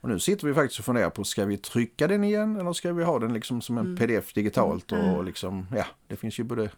Och 0.00 0.08
nu 0.08 0.18
sitter 0.18 0.46
vi 0.46 0.54
faktiskt 0.54 0.78
och 0.78 0.84
funderar 0.84 1.10
på, 1.10 1.24
ska 1.24 1.44
vi 1.44 1.56
trycka 1.56 2.06
den 2.06 2.24
igen 2.24 2.56
eller 2.56 2.72
ska 2.72 2.92
vi 2.92 3.04
ha 3.04 3.18
den 3.18 3.32
liksom 3.32 3.60
som 3.60 3.78
en 3.78 3.86
mm. 3.86 3.96
pdf 3.96 4.32
digitalt? 4.32 4.92
Mm. 4.92 5.14
Och 5.14 5.24
liksom, 5.24 5.66
ja, 5.76 5.84
det 6.06 6.16
finns 6.16 6.40
ju 6.40 6.44
både 6.44 6.70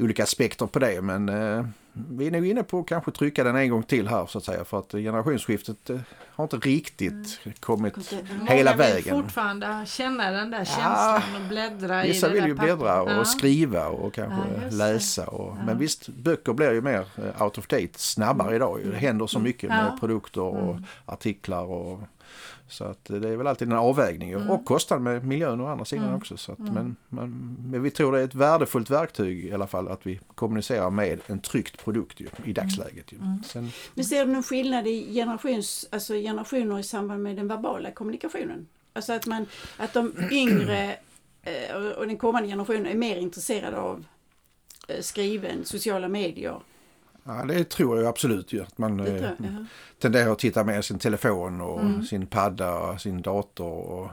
olika 0.00 0.22
aspekter 0.22 0.66
på 0.66 0.78
det 0.78 1.02
men 1.02 1.28
eh, 1.28 1.64
vi 1.92 2.26
är 2.26 2.30
nog 2.30 2.46
inne 2.46 2.62
på 2.62 2.80
att 2.80 2.86
kanske 2.86 3.10
trycka 3.10 3.44
den 3.44 3.56
en 3.56 3.70
gång 3.70 3.82
till 3.82 4.08
här 4.08 4.26
så 4.26 4.38
att 4.38 4.44
säga 4.44 4.64
för 4.64 4.78
att 4.78 4.92
generationsskiftet 4.92 5.90
eh, 5.90 6.00
har 6.30 6.44
inte 6.44 6.56
riktigt 6.56 7.40
mm. 7.44 7.54
kommit 7.60 8.12
mm. 8.12 8.46
hela 8.46 8.70
Många 8.70 8.76
vägen. 8.76 9.14
vill 9.14 9.22
fortfarande 9.24 9.84
känna 9.86 10.30
den 10.30 10.50
där 10.50 10.64
känslan 10.64 11.22
ja, 11.32 11.40
och 11.40 11.48
bläddra 11.48 12.02
Vissa 12.02 12.26
i 12.26 12.30
det 12.30 12.34
vill 12.34 12.46
ju 12.48 12.54
bläddra 12.54 13.02
och 13.02 13.10
ja. 13.10 13.24
skriva 13.24 13.88
och 13.88 14.14
kanske 14.14 14.40
ja, 14.62 14.70
läsa. 14.70 15.26
Och, 15.26 15.56
Men 15.66 15.78
visst, 15.78 16.08
böcker 16.08 16.52
blir 16.52 16.72
ju 16.72 16.80
mer 16.80 17.06
eh, 17.16 17.42
out 17.42 17.58
of 17.58 17.66
date 17.66 17.88
snabbare 17.96 18.48
mm. 18.48 18.56
idag. 18.56 18.80
Det 18.84 18.96
händer 18.96 19.26
så 19.26 19.38
mycket 19.38 19.68
med 19.68 20.00
produkter 20.00 20.40
och 20.40 20.70
mm. 20.70 20.84
artiklar 21.06 21.64
och 21.64 22.00
så 22.70 22.84
att 22.84 23.04
det 23.04 23.28
är 23.28 23.36
väl 23.36 23.46
alltid 23.46 23.68
en 23.68 23.78
avvägning 23.78 24.30
mm. 24.30 24.50
och 24.50 24.64
kostnad 24.64 25.02
med 25.02 25.24
miljön 25.24 25.60
å 25.60 25.66
andra 25.66 25.84
sidan 25.84 26.04
mm. 26.04 26.16
också. 26.16 26.36
Så 26.36 26.52
att, 26.52 26.58
mm. 26.58 26.74
men, 26.74 26.96
men, 27.08 27.56
men, 27.70 27.82
vi 27.82 27.90
tror 27.90 28.12
det 28.12 28.20
är 28.20 28.24
ett 28.24 28.34
värdefullt 28.34 28.90
verktyg 28.90 29.44
i 29.44 29.52
alla 29.52 29.66
fall 29.66 29.88
att 29.88 30.06
vi 30.06 30.20
kommunicerar 30.34 30.90
med 30.90 31.20
en 31.26 31.40
tryckt 31.40 31.84
produkt 31.84 32.20
ju, 32.20 32.28
i 32.44 32.52
dagsläget. 32.52 33.12
Ju. 33.12 33.18
Mm. 33.18 33.42
Sen, 33.42 33.70
men 33.94 34.04
ser 34.04 34.26
du 34.26 34.32
någon 34.32 34.42
skillnad 34.42 34.86
i 34.86 35.14
generations, 35.14 35.86
alltså 35.90 36.14
generationer 36.14 36.78
i 36.78 36.82
samband 36.82 37.22
med 37.22 37.36
den 37.36 37.48
verbala 37.48 37.90
kommunikationen? 37.90 38.66
Alltså 38.92 39.12
att, 39.12 39.26
man, 39.26 39.46
att 39.76 39.92
de 39.92 40.12
yngre 40.30 40.96
eh, 41.42 41.76
och 41.96 42.06
den 42.06 42.18
kommande 42.18 42.48
generationen 42.48 42.86
är 42.86 42.94
mer 42.94 43.16
intresserade 43.16 43.76
av 43.76 44.04
eh, 44.88 45.00
skriven, 45.00 45.64
sociala 45.64 46.08
medier 46.08 46.60
Ja, 47.24 47.44
det 47.48 47.64
tror 47.64 47.98
jag 47.98 48.06
absolut 48.06 48.52
ju. 48.52 48.62
Att 48.62 48.78
man 48.78 49.00
eh, 49.00 49.16
jag, 49.16 49.32
tenderar 49.98 50.32
att 50.32 50.38
titta 50.38 50.64
med 50.64 50.84
sin 50.84 50.98
telefon 50.98 51.60
och 51.60 51.80
mm. 51.80 52.02
sin 52.02 52.26
padda 52.26 52.78
och 52.78 53.00
sin 53.00 53.22
dator 53.22 53.72
och 53.72 54.10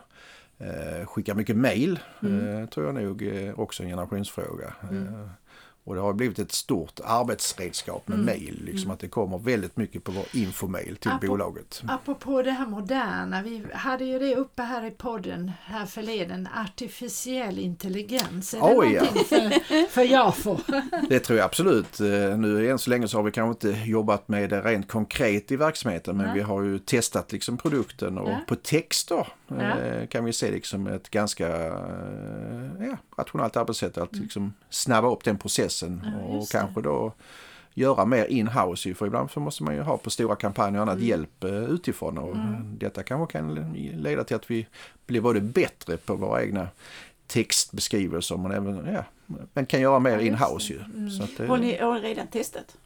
eh, 0.57 1.05
skicka 1.05 1.35
mycket 1.35 1.57
mail. 1.57 1.99
Mm. 2.21 2.63
Eh, 2.63 2.69
tror 2.69 2.85
jag 2.85 2.95
nog 2.95 3.21
är 3.21 3.59
också 3.59 3.83
en 3.83 3.89
generationsfråga. 3.89 4.73
Mm. 4.89 5.29
Och 5.87 5.95
det 5.95 6.01
har 6.01 6.13
blivit 6.13 6.39
ett 6.39 6.51
stort 6.51 6.99
arbetsredskap 7.03 8.07
med 8.07 8.19
mm. 8.19 8.25
mail. 8.25 8.61
Liksom 8.65 8.83
mm. 8.83 8.93
att 8.93 8.99
det 8.99 9.07
kommer 9.07 9.37
väldigt 9.37 9.77
mycket 9.77 10.03
på 10.03 10.11
vår 10.11 10.25
infomail 10.33 10.97
till 10.97 11.11
Apropå, 11.11 11.27
bolaget. 11.27 11.81
Apropå 11.87 12.41
det 12.41 12.51
här 12.51 12.65
moderna, 12.65 13.41
vi 13.41 13.63
hade 13.73 14.05
ju 14.05 14.19
det 14.19 14.35
uppe 14.35 14.63
här 14.63 14.85
i 14.85 14.91
podden 14.91 15.51
här 15.63 15.85
förleden, 15.85 16.49
artificiell 16.55 17.59
intelligens. 17.59 18.53
Är 18.53 18.59
det 18.59 18.65
oh, 18.65 18.93
ja. 18.93 19.05
för, 19.05 19.89
för 19.89 20.01
JAFO? 20.01 20.57
Det 21.09 21.19
tror 21.19 21.39
jag 21.39 21.45
absolut. 21.45 21.99
Eh, 21.99 22.37
nu 22.37 22.69
än 22.69 22.79
så 22.79 22.89
länge 22.89 23.07
så 23.07 23.17
har 23.17 23.23
vi 23.23 23.31
kanske 23.31 23.67
inte 23.69 23.89
jobbat 23.89 24.27
med 24.27 24.49
det 24.49 24.61
rent 24.61 24.87
konkret 24.87 25.51
i 25.51 25.55
verksamheten 25.55 26.17
men 26.17 26.27
ja. 26.27 26.33
vi 26.33 26.41
har 26.41 26.63
ju 26.63 26.79
testat 26.79 27.31
liksom 27.31 27.57
produkten 27.57 28.17
och 28.17 28.29
ja. 28.29 28.39
på 28.47 28.55
texter 28.55 29.27
ja. 29.47 30.07
kan 30.09 30.25
vi 30.25 30.33
se 30.33 30.51
liksom 30.51 30.87
ett 30.87 31.09
ganska 31.09 31.47
eh, 31.47 32.69
ja, 32.79 32.97
rationellt 33.17 33.57
arbetssätt 33.57 33.97
att 33.97 34.13
mm. 34.13 34.23
liksom 34.23 34.53
snabba 34.69 35.11
upp 35.11 35.23
den 35.23 35.37
processen 35.37 36.01
ja, 36.05 36.27
och 36.27 36.49
kanske 36.49 36.81
då 36.81 37.13
göra 37.73 38.05
mer 38.05 38.25
in-house. 38.25 38.93
För 38.93 39.07
ibland 39.07 39.31
så 39.31 39.39
måste 39.39 39.63
man 39.63 39.75
ju 39.75 39.81
ha 39.81 39.97
på 39.97 40.09
stora 40.09 40.35
kampanjer 40.35 40.79
och 40.79 40.81
annat 40.81 40.95
mm. 40.95 41.07
hjälp 41.07 41.43
uh, 41.43 41.63
utifrån. 41.63 42.17
Och 42.17 42.35
mm. 42.35 42.77
Detta 42.77 43.03
kanske 43.03 43.31
kan 43.31 43.73
leda 43.93 44.23
till 44.23 44.35
att 44.35 44.51
vi 44.51 44.67
blir 45.05 45.21
både 45.21 45.41
bättre 45.41 45.97
på 45.97 46.15
våra 46.15 46.43
egna 46.43 46.67
textbeskrivelser 47.27 48.37
men 48.37 48.51
även 48.51 48.93
ja, 48.93 49.03
men 49.53 49.65
kan 49.65 49.81
göra 49.81 49.99
mer 49.99 50.11
ja, 50.11 50.21
in-house. 50.21 50.73
Ju. 50.73 50.79
Mm. 50.79 51.09
Så 51.09 51.23
att, 51.23 51.49
har 51.49 51.57
ni 51.57 51.77
redan 52.07 52.27
testat? 52.27 52.77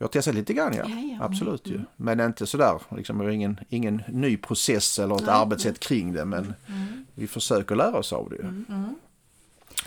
Vi 0.00 0.04
har 0.04 0.08
testat 0.08 0.34
lite 0.34 0.54
grann 0.54 0.74
ja, 0.74 0.84
ja, 0.88 0.96
ja. 0.98 1.24
absolut 1.24 1.66
ju. 1.66 1.74
Mm. 1.74 1.86
Men 1.96 2.20
inte 2.20 2.46
sådär, 2.46 2.80
liksom, 2.96 3.30
ingen, 3.30 3.60
ingen 3.68 4.02
ny 4.08 4.36
process 4.36 4.98
eller 4.98 5.14
ett 5.14 5.26
nej, 5.26 5.34
arbetssätt 5.34 5.80
kring 5.80 6.12
det 6.12 6.24
men 6.24 6.54
mm. 6.68 7.06
vi 7.14 7.26
försöker 7.26 7.76
lära 7.76 7.98
oss 7.98 8.12
av 8.12 8.30
det. 8.30 8.42
Mm. 8.42 8.94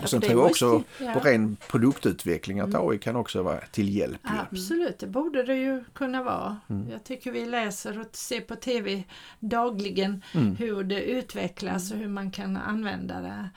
Och 0.02 0.08
sen 0.10 0.20
tror 0.20 0.32
jag 0.32 0.50
också 0.50 0.82
ja. 0.98 1.12
på 1.12 1.20
ren 1.20 1.56
produktutveckling 1.68 2.60
att 2.60 2.74
AI 2.74 2.98
kan 2.98 3.16
också 3.16 3.42
vara 3.42 3.60
till 3.60 3.96
hjälp. 3.96 4.20
Absolut, 4.22 4.98
det 4.98 5.06
borde 5.06 5.42
det 5.42 5.56
ju 5.56 5.84
kunna 5.92 6.22
vara. 6.22 6.56
Mm. 6.68 6.90
Jag 6.90 7.04
tycker 7.04 7.32
vi 7.32 7.44
läser 7.44 8.00
och 8.00 8.06
ser 8.12 8.40
på 8.40 8.56
TV 8.56 9.04
dagligen 9.40 10.22
mm. 10.34 10.56
hur 10.56 10.84
det 10.84 11.02
utvecklas 11.02 11.92
och 11.92 11.98
hur 11.98 12.08
man 12.08 12.30
kan 12.30 12.56
använda 12.56 13.20
det. 13.20 13.50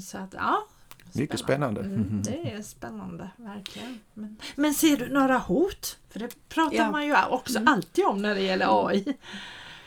Så 0.00 0.18
att 0.18 0.34
ja, 0.34 0.66
mycket 1.12 1.40
spännande. 1.40 1.80
Mm, 1.80 1.94
mm, 1.94 2.22
det 2.22 2.52
är 2.52 2.62
spännande, 2.62 3.30
verkligen. 3.36 4.00
Men, 4.14 4.36
men, 4.54 4.74
ser 4.74 4.96
du 4.96 5.08
några 5.08 5.38
hot? 5.38 5.98
För 6.10 6.18
det 6.18 6.48
pratar 6.48 6.76
ja. 6.76 6.90
man 6.90 7.06
ju 7.06 7.14
också 7.30 7.58
mm. 7.58 7.72
alltid 7.72 8.04
om 8.04 8.22
när 8.22 8.34
det 8.34 8.40
gäller 8.40 8.88
AI. 8.88 9.16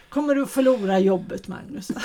Kommer 0.10 0.36
du 0.36 0.46
förlora 0.46 1.00
jobbet 1.00 1.48
Magnus? 1.48 1.92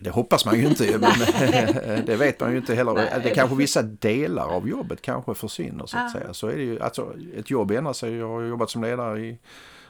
Det 0.00 0.10
hoppas 0.10 0.44
man 0.44 0.58
ju 0.60 0.66
inte, 0.66 0.98
men 0.98 1.10
det 2.06 2.16
vet 2.16 2.40
man 2.40 2.52
ju 2.52 2.56
inte 2.56 2.74
heller. 2.74 2.92
Nej. 2.92 3.20
Det 3.22 3.30
kanske 3.30 3.56
vissa 3.56 3.82
delar 3.82 4.48
av 4.48 4.68
jobbet 4.68 5.02
kanske 5.02 5.34
försvinner 5.34 5.86
så 5.86 5.98
att 5.98 6.14
ja. 6.14 6.20
säga. 6.20 6.34
Så 6.34 6.48
är 6.48 6.56
det 6.56 6.62
ju, 6.62 6.80
alltså, 6.80 7.14
ett 7.36 7.50
jobb 7.50 7.70
ändrar 7.70 7.92
sig. 7.92 8.14
Jag 8.14 8.28
har 8.28 8.42
jobbat 8.42 8.70
som 8.70 8.82
ledare 8.82 9.20
i 9.20 9.38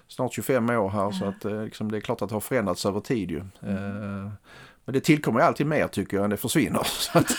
snart 0.09 0.35
25 0.35 0.71
år 0.71 0.89
här 0.89 1.03
ja. 1.03 1.13
så 1.13 1.25
att 1.25 1.45
eh, 1.45 1.65
liksom, 1.65 1.91
det 1.91 1.99
är 1.99 2.01
klart 2.01 2.23
att 2.23 2.29
det 2.29 2.35
har 2.35 2.41
förändrats 2.41 2.87
över 2.87 3.01
tid 3.01 3.31
ju. 3.31 3.43
Mm. 3.63 4.31
Men 4.89 4.93
det 4.93 5.01
tillkommer 5.01 5.41
alltid 5.41 5.67
mer 5.67 5.89
tycker 5.89 6.17
jag 6.17 6.25
än 6.25 6.31
det 6.31 6.37
försvinner. 6.37 6.81
Att, 7.13 7.39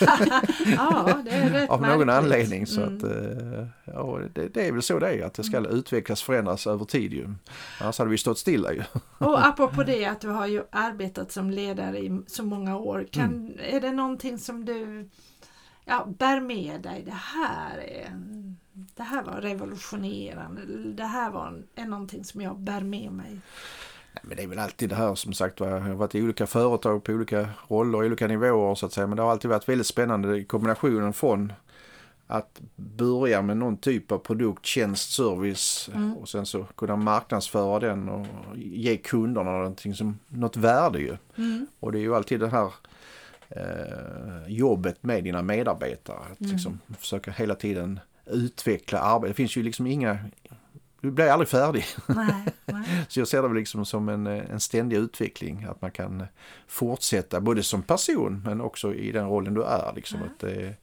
ja, 0.76 1.18
det 1.24 1.30
är 1.30 1.70
av 1.70 1.80
någon 1.80 1.90
märkligt. 1.90 2.08
anledning. 2.08 2.66
Så 2.66 2.82
mm. 2.82 2.96
att, 2.96 3.02
eh, 3.02 3.66
ja, 3.84 4.18
det, 4.34 4.48
det, 4.48 4.68
är 4.68 4.72
väl 4.72 4.82
så 4.82 4.98
det 4.98 5.08
är, 5.08 5.26
att 5.26 5.34
det 5.34 5.44
ska 5.44 5.56
mm. 5.56 5.70
utvecklas, 5.70 6.22
förändras 6.22 6.66
över 6.66 6.84
tid. 6.84 7.12
Ju. 7.12 7.34
Annars 7.80 7.98
hade 7.98 8.10
vi 8.10 8.18
stått 8.18 8.38
stilla 8.38 8.72
ju. 8.72 8.82
Och 9.18 9.46
apropå 9.46 9.82
det 9.82 10.04
att 10.04 10.20
du 10.20 10.28
har 10.28 10.46
ju 10.46 10.62
arbetat 10.70 11.32
som 11.32 11.50
ledare 11.50 11.98
i 11.98 12.20
så 12.26 12.44
många 12.44 12.78
år. 12.78 13.06
Kan, 13.10 13.24
mm. 13.24 13.52
Är 13.58 13.80
det 13.80 13.92
någonting 13.92 14.38
som 14.38 14.64
du 14.64 15.08
ja, 15.84 16.06
bär 16.18 16.40
med 16.40 16.80
dig? 16.80 17.02
Det 17.06 17.18
här, 17.34 17.78
är, 17.78 18.10
det 18.72 19.02
här 19.02 19.22
var 19.22 19.40
revolutionerande. 19.40 20.60
Det 20.92 21.04
här 21.04 21.30
var, 21.30 21.62
är 21.74 21.84
någonting 21.84 22.24
som 22.24 22.40
jag 22.40 22.58
bär 22.58 22.80
med 22.80 23.12
mig. 23.12 23.40
Men 24.22 24.36
det 24.36 24.42
är 24.42 24.46
väl 24.46 24.58
alltid 24.58 24.88
det 24.88 24.94
här 24.94 25.14
som 25.14 25.32
sagt 25.32 25.60
Jag 25.60 25.80
har 25.80 25.94
varit 25.94 26.14
i 26.14 26.22
olika 26.22 26.46
företag 26.46 27.04
på 27.04 27.12
olika 27.12 27.48
roller, 27.68 27.98
olika 27.98 28.26
nivåer 28.26 28.74
så 28.74 28.86
att 28.86 28.92
säga. 28.92 29.06
Men 29.06 29.16
det 29.16 29.22
har 29.22 29.30
alltid 29.30 29.50
varit 29.50 29.68
väldigt 29.68 29.86
spännande 29.86 30.44
kombinationen 30.44 31.12
från 31.12 31.52
att 32.26 32.60
börja 32.76 33.42
med 33.42 33.56
någon 33.56 33.76
typ 33.76 34.12
av 34.12 34.18
produkt, 34.18 34.66
tjänst, 34.66 35.12
service 35.12 35.90
mm. 35.94 36.16
och 36.16 36.28
sen 36.28 36.46
så 36.46 36.64
kunna 36.64 36.96
marknadsföra 36.96 37.80
den 37.80 38.08
och 38.08 38.26
ge 38.56 38.96
kunderna 38.96 39.50
någonting 39.50 39.94
som, 39.94 40.18
något 40.28 40.56
värde 40.56 40.98
ju. 40.98 41.16
Mm. 41.36 41.66
Och 41.80 41.92
det 41.92 41.98
är 41.98 42.02
ju 42.02 42.14
alltid 42.14 42.40
det 42.40 42.48
här 42.48 42.72
eh, 43.48 44.52
jobbet 44.52 45.02
med 45.02 45.24
dina 45.24 45.42
medarbetare. 45.42 46.18
Att 46.32 46.40
mm. 46.40 46.52
liksom 46.52 46.78
försöka 46.98 47.30
hela 47.30 47.54
tiden 47.54 48.00
utveckla 48.26 49.00
arbetet. 49.00 49.36
Det 49.36 49.42
finns 49.42 49.56
ju 49.56 49.62
liksom 49.62 49.86
inga 49.86 50.18
du 51.00 51.10
blir 51.10 51.26
aldrig 51.26 51.48
färdig. 51.48 51.84
Nej, 52.06 52.44
nej. 52.64 53.04
så 53.08 53.20
jag 53.20 53.28
ser 53.28 53.42
det 53.42 53.48
väl 53.48 53.56
liksom 53.56 53.84
som 53.84 54.08
en, 54.08 54.26
en 54.26 54.60
ständig 54.60 54.96
utveckling. 54.96 55.66
Att 55.70 55.82
man 55.82 55.90
kan 55.90 56.26
fortsätta 56.68 57.40
både 57.40 57.62
som 57.62 57.82
person 57.82 58.42
men 58.44 58.60
också 58.60 58.94
i 58.94 59.12
den 59.12 59.28
rollen 59.28 59.54
du 59.54 59.62
är. 59.62 59.92
Liksom, 59.94 60.18
att 60.22 60.40
det 60.40 60.74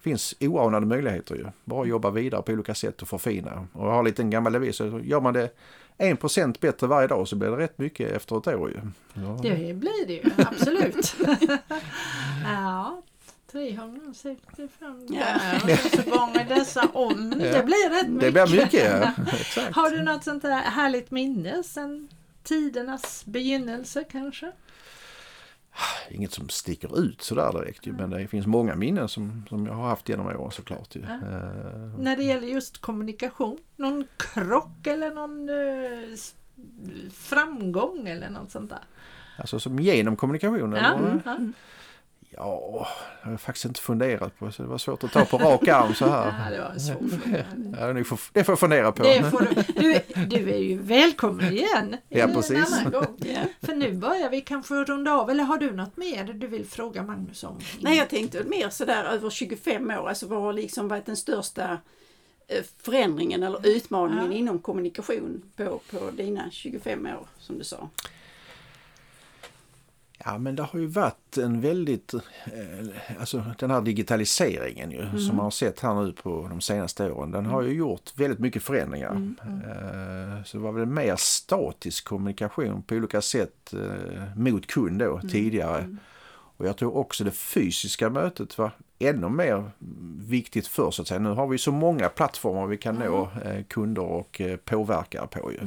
finns 0.00 0.34
oanade 0.40 0.86
möjligheter 0.86 1.34
ju. 1.34 1.46
Bara 1.64 1.86
jobba 1.86 2.10
vidare 2.10 2.42
på 2.42 2.52
olika 2.52 2.74
sätt 2.74 3.02
och 3.02 3.08
förfina. 3.08 3.66
Och 3.72 3.86
jag 3.86 3.92
har 3.92 3.98
en 3.98 4.04
liten 4.04 4.30
gammal 4.30 4.52
devis. 4.52 4.80
Gör 4.80 5.20
man 5.20 5.34
det 5.34 5.50
1% 5.98 6.60
bättre 6.60 6.86
varje 6.86 7.08
dag 7.08 7.28
så 7.28 7.36
blir 7.36 7.50
det 7.50 7.56
rätt 7.56 7.78
mycket 7.78 8.12
efter 8.12 8.38
ett 8.38 8.46
år 8.46 8.70
ju. 8.70 8.80
Ja. 9.14 9.38
Det 9.42 9.74
blir 9.74 10.06
det 10.06 10.12
ju, 10.12 10.22
absolut. 10.36 11.16
ja, 12.44 13.02
365 13.54 15.06
ja. 15.08 15.26
så 15.90 16.10
gånger 16.10 16.44
dessa 16.48 16.88
om. 16.92 17.34
Ja. 17.38 17.52
Det 17.52 17.64
blir 17.64 17.90
rätt 17.90 18.08
mycket. 18.08 18.34
Det 18.34 18.46
blir 18.46 18.62
mycket, 18.62 18.84
ja. 18.84 19.12
Har 19.72 19.90
du 19.90 20.02
något 20.02 20.24
sånt 20.24 20.42
där 20.42 20.56
härligt 20.56 21.10
minne 21.10 21.62
sen 21.62 22.08
tidernas 22.42 23.24
begynnelse 23.26 24.04
kanske? 24.04 24.52
Inget 26.10 26.32
som 26.32 26.48
sticker 26.48 26.98
ut 26.98 27.22
sådär 27.22 27.52
direkt 27.52 27.86
mm. 27.86 27.96
men 27.96 28.10
det 28.10 28.28
finns 28.28 28.46
många 28.46 28.74
minnen 28.74 29.08
som, 29.08 29.44
som 29.48 29.66
jag 29.66 29.74
har 29.74 29.88
haft 29.88 30.08
genom 30.08 30.26
åren 30.26 30.50
såklart. 30.50 30.96
Ju. 30.96 31.00
Ja. 31.00 31.14
Uh, 31.14 31.98
När 31.98 32.16
det 32.16 32.24
gäller 32.24 32.48
just 32.48 32.78
kommunikation, 32.80 33.58
någon 33.76 34.06
krock 34.16 34.86
eller 34.86 35.10
någon 35.10 35.48
uh, 35.48 36.16
framgång 37.12 38.08
eller 38.08 38.30
något 38.30 38.50
sånt 38.50 38.70
där? 38.70 38.82
Alltså 39.36 39.60
som 39.60 39.78
genom 39.78 40.16
kommunikationen? 40.16 41.22
Ja. 41.24 41.36
Ja, 42.36 42.88
jag 43.22 43.30
har 43.30 43.36
faktiskt 43.36 43.64
inte 43.64 43.80
funderat 43.80 44.38
på 44.38 44.52
så 44.52 44.62
det 44.62 44.68
var 44.68 44.78
svårt 44.78 45.04
att 45.04 45.12
ta 45.12 45.24
på 45.24 45.38
rak 45.38 45.68
arm 45.68 45.94
så 45.94 46.06
här. 46.06 46.26
Ja, 46.44 46.50
det 46.50 46.62
var 46.62 46.70
en 46.70 46.80
svår 46.80 47.18
fråga. 47.18 47.44
Ja, 47.80 47.92
det, 47.92 48.04
får, 48.04 48.20
det 48.32 48.44
får 48.44 48.52
jag 48.52 48.58
fundera 48.58 48.92
på. 48.92 49.02
Det 49.02 49.30
får 49.30 49.40
du, 49.40 49.62
du, 49.80 50.00
du 50.26 50.50
är 50.50 50.58
ju 50.58 50.78
välkommen 50.78 51.52
igen. 51.52 51.96
Ja, 52.08 52.26
precis. 52.26 52.78
En 52.84 52.90
gång. 52.90 53.18
Ja. 53.18 53.40
För 53.62 53.74
nu 53.74 53.92
börjar 53.92 54.30
vi 54.30 54.40
kanske 54.40 54.74
runda 54.74 55.12
av. 55.12 55.30
Eller 55.30 55.44
har 55.44 55.58
du 55.58 55.72
något 55.72 55.96
mer 55.96 56.24
du 56.24 56.46
vill 56.46 56.66
fråga 56.66 57.02
Magnus 57.02 57.44
om? 57.44 57.58
Nej, 57.80 57.98
jag 57.98 58.08
tänkte 58.08 58.44
mer 58.44 58.68
sådär 58.68 59.04
över 59.04 59.30
25 59.30 59.90
år. 59.90 60.08
Alltså 60.08 60.26
vad 60.26 60.42
har 60.42 60.52
liksom 60.52 60.88
varit 60.88 61.06
den 61.06 61.16
största 61.16 61.78
eh, 62.48 62.62
förändringen 62.82 63.42
eller 63.42 63.66
utmaningen 63.66 64.32
ja. 64.32 64.38
inom 64.38 64.58
kommunikation 64.58 65.42
på, 65.56 65.80
på 65.90 66.10
dina 66.10 66.50
25 66.50 67.06
år 67.06 67.26
som 67.38 67.58
du 67.58 67.64
sa? 67.64 67.88
Ja 70.26 70.38
men 70.38 70.56
det 70.56 70.62
har 70.62 70.78
ju 70.78 70.86
varit 70.86 71.38
en 71.38 71.60
väldigt, 71.60 72.14
eh, 72.14 72.20
alltså 73.20 73.44
den 73.58 73.70
här 73.70 73.80
digitaliseringen 73.80 74.90
ju 74.90 75.00
mm. 75.00 75.18
som 75.18 75.36
man 75.36 75.44
har 75.44 75.50
sett 75.50 75.80
här 75.80 76.02
nu 76.02 76.12
på 76.12 76.46
de 76.50 76.60
senaste 76.60 77.10
åren. 77.10 77.30
Den 77.30 77.46
har 77.46 77.62
ju 77.62 77.68
mm. 77.68 77.78
gjort 77.78 78.12
väldigt 78.16 78.38
mycket 78.38 78.62
förändringar. 78.62 79.10
Mm. 79.10 79.36
Eh, 79.42 80.44
så 80.44 80.56
det 80.56 80.62
var 80.62 80.72
väl 80.72 80.86
mer 80.86 81.16
statisk 81.16 82.04
kommunikation 82.04 82.82
på 82.82 82.94
olika 82.94 83.20
sätt 83.20 83.74
eh, 83.74 84.38
mot 84.38 84.66
kund 84.66 84.98
då 84.98 85.16
mm. 85.16 85.28
tidigare. 85.28 85.78
Mm. 85.78 85.98
Och 86.56 86.66
jag 86.66 86.76
tror 86.76 86.96
också 86.96 87.24
det 87.24 87.30
fysiska 87.30 88.10
mötet 88.10 88.58
var 88.58 88.70
ännu 88.98 89.28
mer 89.28 89.70
viktigt 90.28 90.66
för 90.66 90.90
så 90.90 91.02
att 91.02 91.08
säga. 91.08 91.20
Nu 91.20 91.30
har 91.30 91.46
vi 91.46 91.58
så 91.58 91.72
många 91.72 92.08
plattformar 92.08 92.66
vi 92.66 92.76
kan 92.76 92.94
nå 92.94 93.28
kunder 93.68 94.02
och 94.02 94.40
påverkare 94.64 95.26
på 95.26 95.52
ju. 95.52 95.58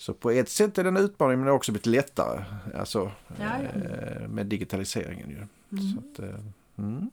Så 0.00 0.14
på 0.14 0.30
ett 0.30 0.48
sätt 0.48 0.78
är 0.78 0.82
det 0.82 0.88
en 0.88 0.96
utmaning 0.96 1.38
men 1.38 1.44
det 1.44 1.50
har 1.50 1.56
också 1.56 1.72
blivit 1.72 1.86
lättare 1.86 2.44
alltså, 2.78 3.10
ja, 3.26 3.44
ja. 3.62 3.80
Eh, 3.80 4.28
med 4.28 4.46
digitaliseringen. 4.46 5.30
Ju. 5.30 5.36
Mm. 5.78 5.92
Så 5.92 5.98
att, 5.98 6.28
eh, 6.28 6.40
mm. 6.78 7.10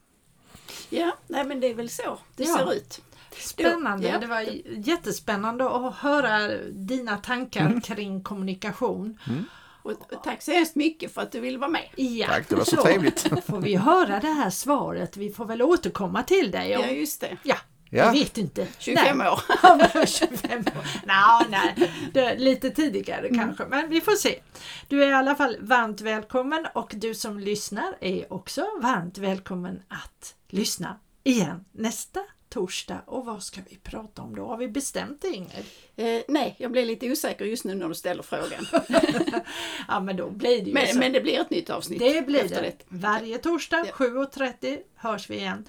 Ja, 0.89 1.17
nej, 1.27 1.45
men 1.45 1.59
det 1.59 1.67
är 1.67 1.73
väl 1.73 1.89
så 1.89 2.19
det 2.35 2.43
ja. 2.43 2.57
ser 2.57 2.73
ut. 2.73 3.01
Spännande, 3.39 4.07
ja. 4.07 4.19
det 4.19 4.27
var 4.27 4.41
jättespännande 4.87 5.69
att 5.69 5.95
höra 5.95 6.57
dina 6.71 7.17
tankar 7.17 7.65
mm. 7.65 7.81
kring 7.81 8.23
kommunikation. 8.23 9.19
Mm. 9.27 9.43
Och, 9.81 9.91
och, 9.91 10.23
tack 10.23 10.41
så 10.41 10.51
hemskt 10.51 10.75
mycket 10.75 11.13
för 11.13 11.21
att 11.21 11.31
du 11.31 11.39
ville 11.39 11.57
vara 11.57 11.69
med. 11.69 11.89
Ja, 11.95 12.27
tack, 12.27 12.49
det 12.49 12.55
var 12.55 12.63
så, 12.63 12.75
så 12.75 12.81
trevligt. 12.81 13.21
får 13.45 13.61
vi 13.61 13.75
höra 13.75 14.19
det 14.19 14.27
här 14.27 14.49
svaret. 14.49 15.17
Vi 15.17 15.29
får 15.29 15.45
väl 15.45 15.61
återkomma 15.61 16.23
till 16.23 16.51
dig. 16.51 16.77
Och, 16.77 16.83
ja, 16.83 16.89
just 16.89 17.21
det. 17.21 17.37
Ja, 17.43 17.55
Ja. 17.89 18.05
Jag 18.05 18.11
vet 18.11 18.37
inte. 18.37 18.67
25 18.79 19.17
nej. 19.17 19.29
år. 19.29 19.39
25 20.05 20.59
år. 20.59 21.05
No, 21.05 21.49
nej, 21.49 21.91
det, 22.13 22.35
lite 22.35 22.69
tidigare 22.69 23.27
mm. 23.27 23.39
kanske, 23.39 23.65
men 23.65 23.89
vi 23.89 24.01
får 24.01 24.15
se. 24.15 24.39
Du 24.87 25.03
är 25.03 25.07
i 25.07 25.13
alla 25.13 25.35
fall 25.35 25.57
varmt 25.59 26.01
välkommen 26.01 26.67
och 26.73 26.91
du 26.95 27.13
som 27.13 27.39
lyssnar 27.39 27.95
är 28.01 28.33
också 28.33 28.67
varmt 28.81 29.17
välkommen 29.17 29.81
att 29.87 30.35
lyssna 30.49 30.99
igen 31.23 31.65
nästa 31.71 32.19
torsdag. 32.49 33.01
Och 33.05 33.25
vad 33.25 33.43
ska 33.43 33.61
vi 33.69 33.75
prata 33.75 34.21
om 34.21 34.35
då? 34.35 34.47
Har 34.47 34.57
vi 34.57 34.67
bestämt 34.67 35.21
det 35.21 35.27
Ingrid? 35.27 35.65
Eh, 35.95 36.21
nej, 36.27 36.55
jag 36.59 36.71
blir 36.71 36.85
lite 36.85 37.11
osäker 37.11 37.45
just 37.45 37.65
nu 37.65 37.75
när 37.75 37.87
du 37.87 37.95
ställer 37.95 38.23
frågan. 38.23 38.65
ja 39.87 39.99
men 39.99 40.17
då 40.17 40.29
blir 40.29 40.59
det 40.59 40.67
ju 40.67 40.73
men, 40.73 40.87
så. 40.87 40.97
Men 40.97 41.13
det 41.13 41.21
blir 41.21 41.39
ett 41.39 41.49
nytt 41.49 41.69
avsnitt. 41.69 41.99
Det 41.99 42.25
blir 42.25 42.43
det. 42.43 42.61
det. 42.61 42.83
Varje 42.87 43.37
torsdag 43.37 43.85
ja. 43.87 44.05
7.30 44.05 44.79
hörs 44.95 45.29
vi 45.29 45.35
igen. 45.35 45.67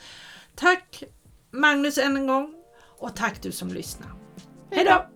Tack 0.54 1.02
Magnus 1.56 1.98
än 1.98 2.16
en 2.16 2.26
gång 2.26 2.54
och 2.98 3.16
tack 3.16 3.42
du 3.42 3.52
som 3.52 3.68
lyssnade. 3.68 4.12
Hejdå! 4.70 5.06